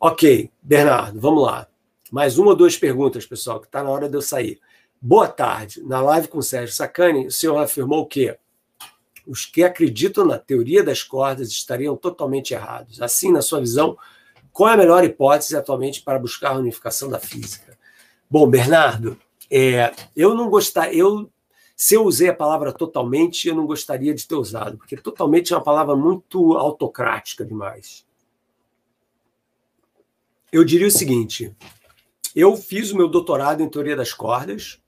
[0.00, 1.68] Ok, Bernardo, vamos lá.
[2.10, 4.60] Mais uma ou duas perguntas, pessoal, que está na hora de eu sair.
[5.00, 5.82] Boa tarde.
[5.84, 8.36] Na live com o Sérgio Sacani, o senhor afirmou que
[9.26, 13.00] os que acreditam na teoria das cordas estariam totalmente errados.
[13.00, 13.96] Assim, na sua visão,
[14.54, 17.76] qual é a melhor hipótese atualmente para buscar a unificação da física?
[18.30, 19.18] Bom, Bernardo,
[19.50, 21.28] é, eu não gostar, eu
[21.76, 25.56] se eu usei a palavra totalmente, eu não gostaria de ter usado, porque totalmente é
[25.56, 28.06] uma palavra muito autocrática demais.
[30.52, 31.52] Eu diria o seguinte:
[32.34, 34.80] eu fiz o meu doutorado em teoria das cordas,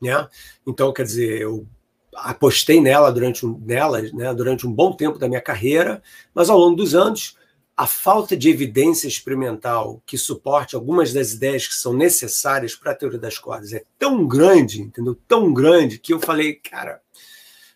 [0.00, 0.28] né?
[0.66, 1.66] Então, quer dizer, eu
[2.14, 6.02] apostei nela durante um, nela, né, durante um bom tempo da minha carreira,
[6.34, 7.38] mas ao longo dos anos,
[7.76, 12.94] a falta de evidência experimental que suporte algumas das ideias que são necessárias para a
[12.94, 15.14] teoria das cordas é tão grande, entendeu?
[15.28, 17.02] Tão grande que eu falei, cara,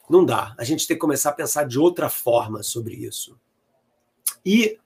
[0.09, 0.55] não dá.
[0.57, 3.39] A gente tem que começar a pensar de outra forma sobre isso.
[4.45, 4.79] E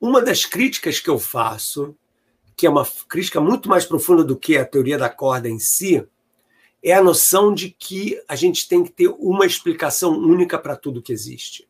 [0.00, 1.94] uma das críticas que eu faço,
[2.56, 6.04] que é uma crítica muito mais profunda do que a teoria da corda em si,
[6.82, 11.00] é a noção de que a gente tem que ter uma explicação única para tudo
[11.00, 11.68] que existe.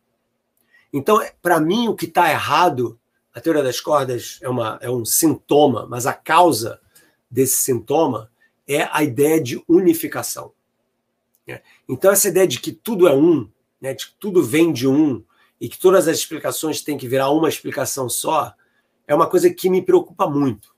[0.92, 2.98] Então, para mim, o que está errado,
[3.34, 6.80] a teoria das cordas é, uma, é um sintoma, mas a causa
[7.30, 8.30] desse sintoma
[8.66, 10.52] é a ideia de unificação.
[11.46, 11.60] Né?
[11.88, 13.48] Então, essa ideia de que tudo é um,
[13.80, 15.22] né, de que tudo vem de um,
[15.60, 18.54] e que todas as explicações têm que virar uma explicação só,
[19.06, 20.74] é uma coisa que me preocupa muito.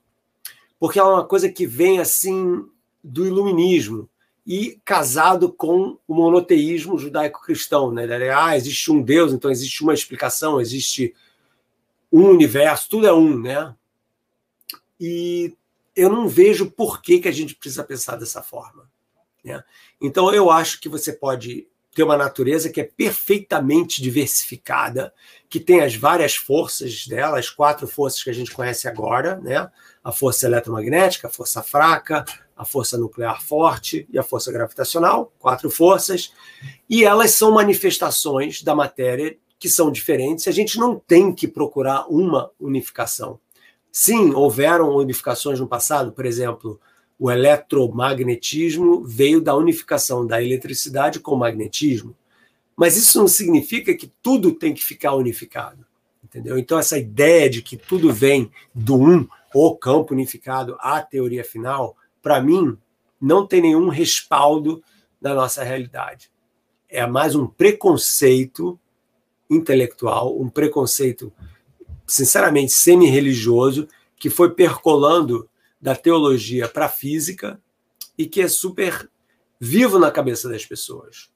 [0.79, 2.65] Porque é uma coisa que vem assim
[3.03, 4.09] do iluminismo,
[4.49, 7.91] e casado com o monoteísmo judaico-cristão.
[7.91, 8.07] Né?
[8.35, 11.13] Ah, existe um Deus, então existe uma explicação, existe
[12.11, 13.39] um universo, tudo é um.
[13.39, 13.75] Né?
[14.99, 15.55] E
[15.95, 18.89] eu não vejo por que, que a gente precisa pensar dessa forma.
[19.45, 19.63] Né?
[20.01, 25.13] Então, eu acho que você pode ter uma natureza que é perfeitamente diversificada,
[25.47, 29.69] que tem as várias forças dela, as quatro forças que a gente conhece agora, né?
[30.03, 32.23] A força eletromagnética, a força fraca,
[32.59, 36.33] a força nuclear forte e a força gravitacional, quatro forças,
[36.89, 40.45] e elas são manifestações da matéria que são diferentes.
[40.45, 43.39] A gente não tem que procurar uma unificação.
[43.89, 46.77] Sim, houveram unificações no passado, por exemplo,
[47.17, 52.13] o eletromagnetismo veio da unificação da eletricidade com o magnetismo.
[52.75, 55.85] Mas isso não significa que tudo tem que ficar unificado.
[56.21, 56.59] Entendeu?
[56.59, 61.95] Então, essa ideia de que tudo vem do um, o campo unificado, a teoria final,
[62.21, 62.77] para mim,
[63.19, 64.83] não tem nenhum respaldo
[65.21, 66.31] na nossa realidade.
[66.87, 68.79] É mais um preconceito
[69.49, 71.31] intelectual, um preconceito,
[72.05, 75.49] sinceramente, semi-religioso, que foi percolando
[75.81, 77.59] da teologia para a física
[78.17, 79.09] e que é super
[79.59, 81.29] vivo na cabeça das pessoas.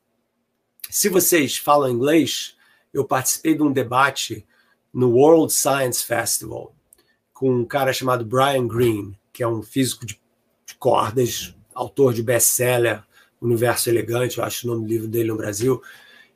[0.89, 2.55] Se vocês falam inglês,
[2.93, 4.45] eu participei de um debate
[4.93, 6.73] no World Science Festival
[7.33, 10.21] com um cara chamado Brian Greene, que é um físico de
[10.83, 13.01] cordas, autor de best-seller
[13.41, 15.81] Universo Elegante, eu acho o nome do livro dele no Brasil.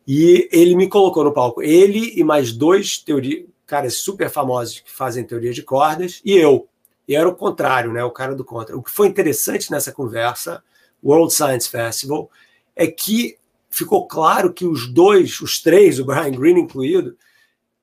[0.07, 1.61] E ele me colocou no palco.
[1.61, 6.65] Ele e mais dois teoria, caras super famosos que fazem teoria de cordas, e eu.
[7.05, 8.01] E era o contrário, né?
[8.05, 8.77] O cara do contra.
[8.77, 10.63] O que foi interessante nessa conversa,
[11.03, 12.31] World Science Festival,
[12.73, 13.37] é que
[13.69, 17.17] ficou claro que os dois, os três, o Brian Greene incluído,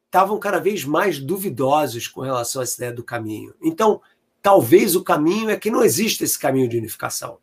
[0.07, 3.53] estavam cada vez mais duvidosos com relação a essa ideia do caminho.
[3.61, 4.01] Então,
[4.45, 7.39] talvez o caminho é que não existe esse caminho de unificação.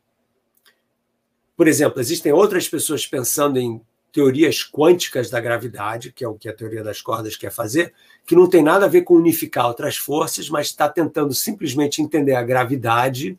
[1.57, 3.81] Por exemplo, existem outras pessoas pensando em
[4.11, 7.91] teorias quânticas da gravidade, que é o que a teoria das cordas quer fazer,
[8.23, 12.35] que não tem nada a ver com unificar outras forças, mas está tentando simplesmente entender
[12.35, 13.35] a gravidade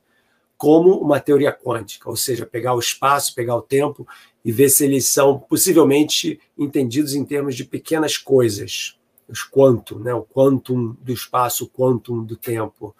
[0.58, 4.04] como uma teoria quântica, ou seja, pegar o espaço, pegar o tempo
[4.44, 8.98] e ver se eles são possivelmente entendidos em termos de pequenas coisas,
[9.28, 10.12] os quantum, né?
[10.12, 12.92] o quantum do espaço, o quantum do tempo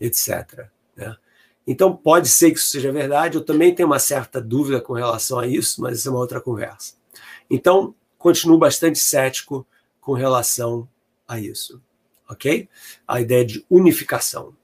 [0.00, 0.68] etc.
[0.94, 1.16] Né?
[1.66, 5.38] Então, pode ser que isso seja verdade, eu também tenho uma certa dúvida com relação
[5.38, 6.94] a isso, mas isso é uma outra conversa.
[7.50, 9.66] Então, continuo bastante cético
[10.00, 10.88] com relação
[11.26, 11.82] a isso,
[12.28, 12.68] ok?
[13.06, 14.54] A ideia de unificação.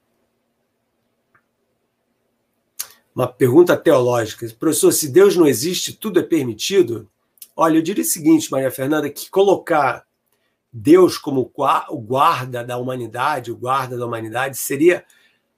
[3.13, 4.47] Uma pergunta teológica.
[4.57, 7.09] Professor, se Deus não existe, tudo é permitido?
[7.55, 10.05] Olha, eu diria o seguinte, Maria Fernanda, que colocar
[10.73, 11.51] Deus como
[11.89, 15.05] o guarda da humanidade, o guarda da humanidade, seria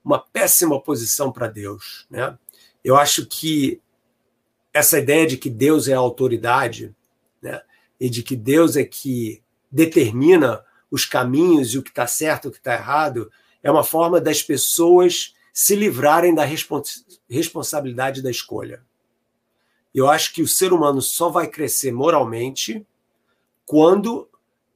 [0.03, 2.05] uma péssima posição para Deus.
[2.09, 2.37] Né?
[2.83, 3.81] Eu acho que
[4.73, 6.93] essa ideia de que Deus é a autoridade
[7.41, 7.61] né,
[7.97, 9.41] e de que Deus é que
[9.71, 13.31] determina os caminhos e o que está certo e o que está errado
[13.63, 18.83] é uma forma das pessoas se livrarem da respons responsabilidade da escolha.
[19.93, 22.85] Eu acho que o ser humano só vai crescer moralmente
[23.65, 24.29] quando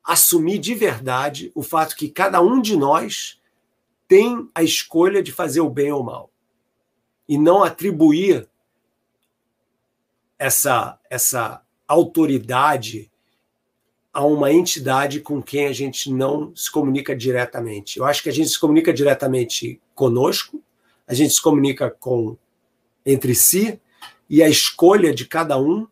[0.03, 3.39] assumir de verdade o fato que cada um de nós
[4.07, 6.31] tem a escolha de fazer o bem ou o mal
[7.27, 8.47] e não atribuir
[10.37, 13.11] essa essa autoridade
[14.11, 17.99] a uma entidade com quem a gente não se comunica diretamente.
[17.99, 20.61] Eu acho que a gente se comunica diretamente conosco,
[21.07, 22.37] a gente se comunica com
[23.05, 23.79] entre si
[24.29, 25.87] e a escolha de cada um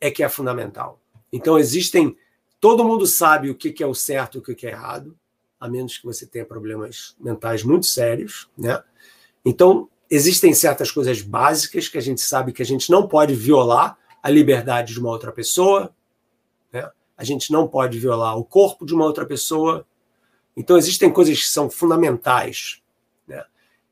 [0.00, 1.00] é que é fundamental.
[1.32, 2.16] Então existem
[2.60, 5.16] Todo mundo sabe o que é o certo e o que é errado,
[5.58, 8.82] a menos que você tenha problemas mentais muito sérios, né?
[9.44, 13.96] Então, existem certas coisas básicas que a gente sabe que a gente não pode violar
[14.22, 15.94] a liberdade de uma outra pessoa,
[16.70, 16.90] né?
[17.16, 19.86] a gente não pode violar o corpo de uma outra pessoa.
[20.54, 22.82] Então, existem coisas que são fundamentais.
[23.26, 23.42] Né?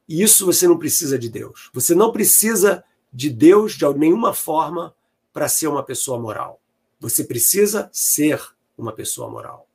[0.07, 1.71] E isso você não precisa de Deus.
[1.73, 4.95] Você não precisa de Deus de nenhuma forma
[5.33, 6.61] para ser uma pessoa moral.
[7.01, 8.43] Você precisa ser
[8.79, 9.69] uma pessoa moral.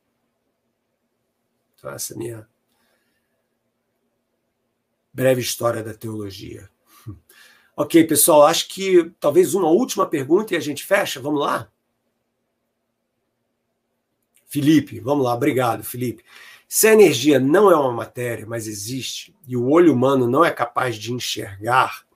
[1.76, 2.48] Então, essa é a minha
[5.12, 6.68] breve história da teologia.
[7.76, 11.20] Ok, pessoal, acho que talvez uma última pergunta e a gente fecha.
[11.20, 11.68] Vamos lá?
[14.46, 16.22] Felipe, vamos lá, obrigado, Felipe.
[16.68, 20.52] Se a energia não é uma matéria, mas existe, e o olho humano não é
[20.52, 22.06] capaz de enxergar,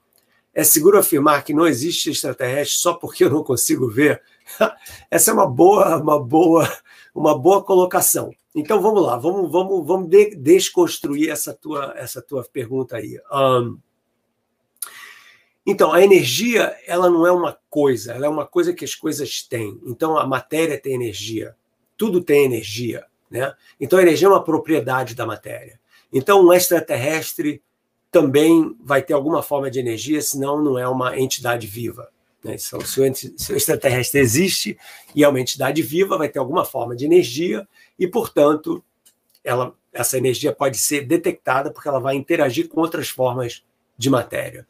[0.54, 4.22] é seguro afirmar que não existe extraterrestre só porque eu não consigo ver?
[5.10, 6.68] Essa é uma boa, uma boa,
[7.14, 8.30] uma boa colocação.
[8.54, 13.20] Então vamos lá, vamos, vamos, vamos de, desconstruir essa tua, essa tua pergunta aí.
[13.32, 13.78] Um,
[15.70, 19.42] então, a energia, ela não é uma coisa, ela é uma coisa que as coisas
[19.42, 19.78] têm.
[19.84, 21.54] Então, a matéria tem energia,
[21.94, 23.54] tudo tem energia, né?
[23.78, 25.78] Então, a energia é uma propriedade da matéria.
[26.10, 27.62] Então, um extraterrestre
[28.10, 32.08] também vai ter alguma forma de energia, senão não é uma entidade viva.
[32.42, 32.56] Né?
[32.56, 33.00] Então, se
[33.52, 34.78] o extraterrestre existe
[35.14, 37.66] e é uma entidade viva, vai ter alguma forma de energia
[37.98, 38.82] e, portanto,
[39.42, 43.64] ela, essa energia pode ser detectada porque ela vai interagir com outras formas
[43.96, 44.66] de matéria.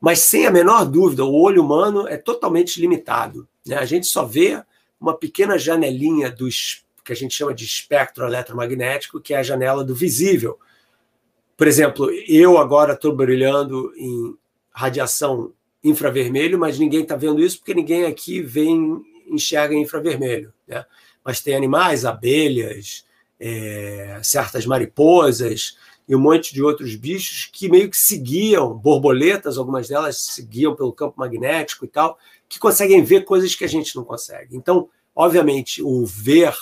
[0.00, 3.48] Mas, sem a menor dúvida, o olho humano é totalmente limitado.
[3.66, 3.76] Né?
[3.76, 4.62] A gente só vê
[5.00, 9.82] uma pequena janelinha dos que a gente chama de espectro eletromagnético, que é a janela
[9.82, 10.58] do visível.
[11.56, 14.36] Por exemplo, eu agora estou brilhando em
[14.70, 15.52] radiação
[15.82, 20.52] infravermelho, mas ninguém está vendo isso porque ninguém aqui vem enxerga infravermelho.
[20.66, 20.84] Né?
[21.24, 23.04] Mas tem animais, abelhas,
[23.38, 25.76] é, certas mariposas,
[26.08, 30.92] e um monte de outros bichos que meio que seguiam, borboletas, algumas delas seguiam pelo
[30.92, 32.18] campo magnético e tal,
[32.48, 34.56] que conseguem ver coisas que a gente não consegue.
[34.56, 36.54] Então, obviamente, o ver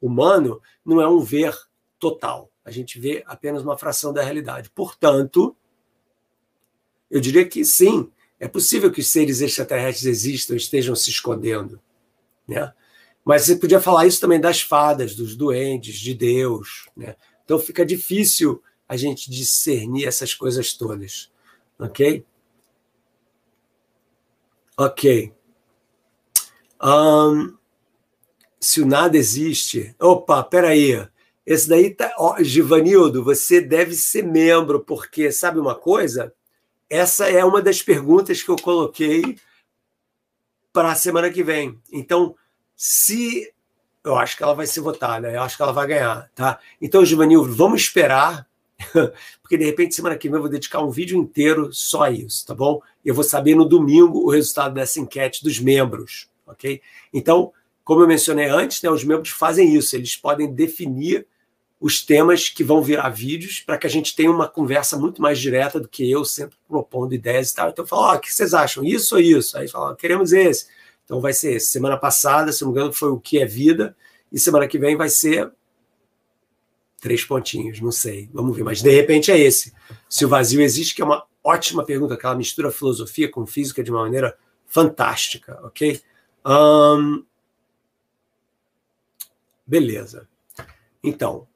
[0.00, 1.56] humano não é um ver
[1.98, 2.50] total.
[2.62, 4.68] A gente vê apenas uma fração da realidade.
[4.70, 5.56] Portanto,
[7.10, 11.80] eu diria que sim, é possível que os seres extraterrestres existam estejam se escondendo.
[12.46, 12.72] Né?
[13.24, 16.88] Mas você podia falar isso também das fadas, dos duendes, de Deus.
[16.96, 17.16] Né?
[17.44, 21.30] Então fica difícil a gente discernir essas coisas todas.
[21.78, 22.24] Ok?
[24.76, 25.32] Ok.
[26.82, 27.56] Um,
[28.60, 29.94] se o nada existe.
[29.98, 31.08] Opa, peraí.
[31.44, 32.14] Esse daí tá.
[32.18, 36.34] Ó, Givanildo, você deve ser membro, porque sabe uma coisa?
[36.88, 39.36] Essa é uma das perguntas que eu coloquei
[40.72, 41.80] para a semana que vem.
[41.92, 42.36] Então,
[42.76, 43.52] se
[44.04, 46.60] eu acho que ela vai ser votada, eu acho que ela vai ganhar, tá?
[46.80, 48.46] Então, Givanil, vamos esperar,
[49.42, 52.46] porque de repente semana que vem eu vou dedicar um vídeo inteiro só a isso,
[52.46, 52.80] tá bom?
[53.04, 56.80] Eu vou saber no domingo o resultado dessa enquete dos membros, ok?
[57.12, 61.26] Então, como eu mencionei antes, né, os membros fazem isso, eles podem definir
[61.80, 65.38] os temas que vão virar vídeos para que a gente tenha uma conversa muito mais
[65.38, 67.68] direta do que eu sempre propondo ideias e tal.
[67.68, 68.82] Então eu falo, oh, o que vocês acham?
[68.82, 69.58] Isso ou isso?
[69.58, 70.66] Aí fala, oh, queremos esse.
[71.04, 71.66] Então vai ser esse.
[71.66, 73.96] Semana passada, se não me engano, foi o que é vida,
[74.32, 75.52] e semana que vem vai ser
[77.00, 78.28] três pontinhos, não sei.
[78.32, 79.72] Vamos ver, mas de repente é esse.
[80.08, 83.84] Se o vazio existe, que é uma ótima pergunta, que ela mistura filosofia com física
[83.84, 84.36] de uma maneira
[84.66, 86.00] fantástica, ok?
[86.44, 87.24] Um...
[89.64, 90.28] Beleza.
[91.02, 91.46] Então,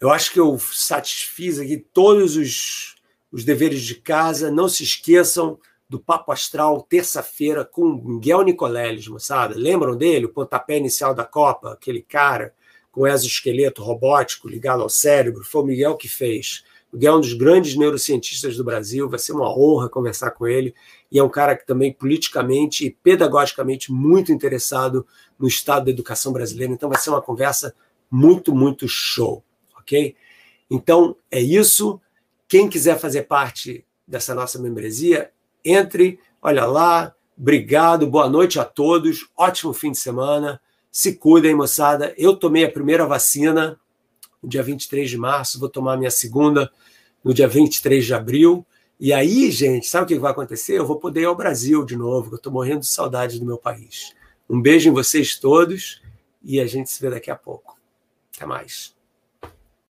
[0.00, 2.96] eu acho que eu satisfiz aqui todos os,
[3.32, 4.50] os deveres de casa.
[4.50, 5.58] Não se esqueçam
[5.88, 9.54] do Papo Astral, terça-feira, com Miguel Nicoleles, moçada.
[9.56, 10.26] Lembram dele?
[10.26, 12.54] O pontapé inicial da Copa, aquele cara
[12.90, 15.42] com exoesqueleto robótico ligado ao cérebro.
[15.44, 16.64] Foi o Miguel que fez.
[16.92, 19.08] O Miguel é um dos grandes neurocientistas do Brasil.
[19.08, 20.72] Vai ser uma honra conversar com ele.
[21.10, 25.04] E é um cara que também politicamente e pedagogicamente muito interessado
[25.38, 26.72] no estado da educação brasileira.
[26.72, 27.74] Então vai ser uma conversa
[28.08, 29.43] muito, muito show,
[29.84, 30.16] ok?
[30.70, 32.00] Então é isso.
[32.48, 35.30] Quem quiser fazer parte dessa nossa membresia,
[35.64, 42.14] entre, olha lá, obrigado, boa noite a todos, ótimo fim de semana, se cuidem, moçada.
[42.16, 43.78] Eu tomei a primeira vacina
[44.42, 46.70] no dia 23 de março, vou tomar a minha segunda
[47.22, 48.66] no dia 23 de abril.
[49.00, 50.78] E aí, gente, sabe o que vai acontecer?
[50.78, 53.58] Eu vou poder ir ao Brasil de novo, eu estou morrendo de saudade do meu
[53.58, 54.14] país.
[54.48, 56.00] Um beijo em vocês todos
[56.42, 57.78] e a gente se vê daqui a pouco.
[58.34, 58.94] Até mais.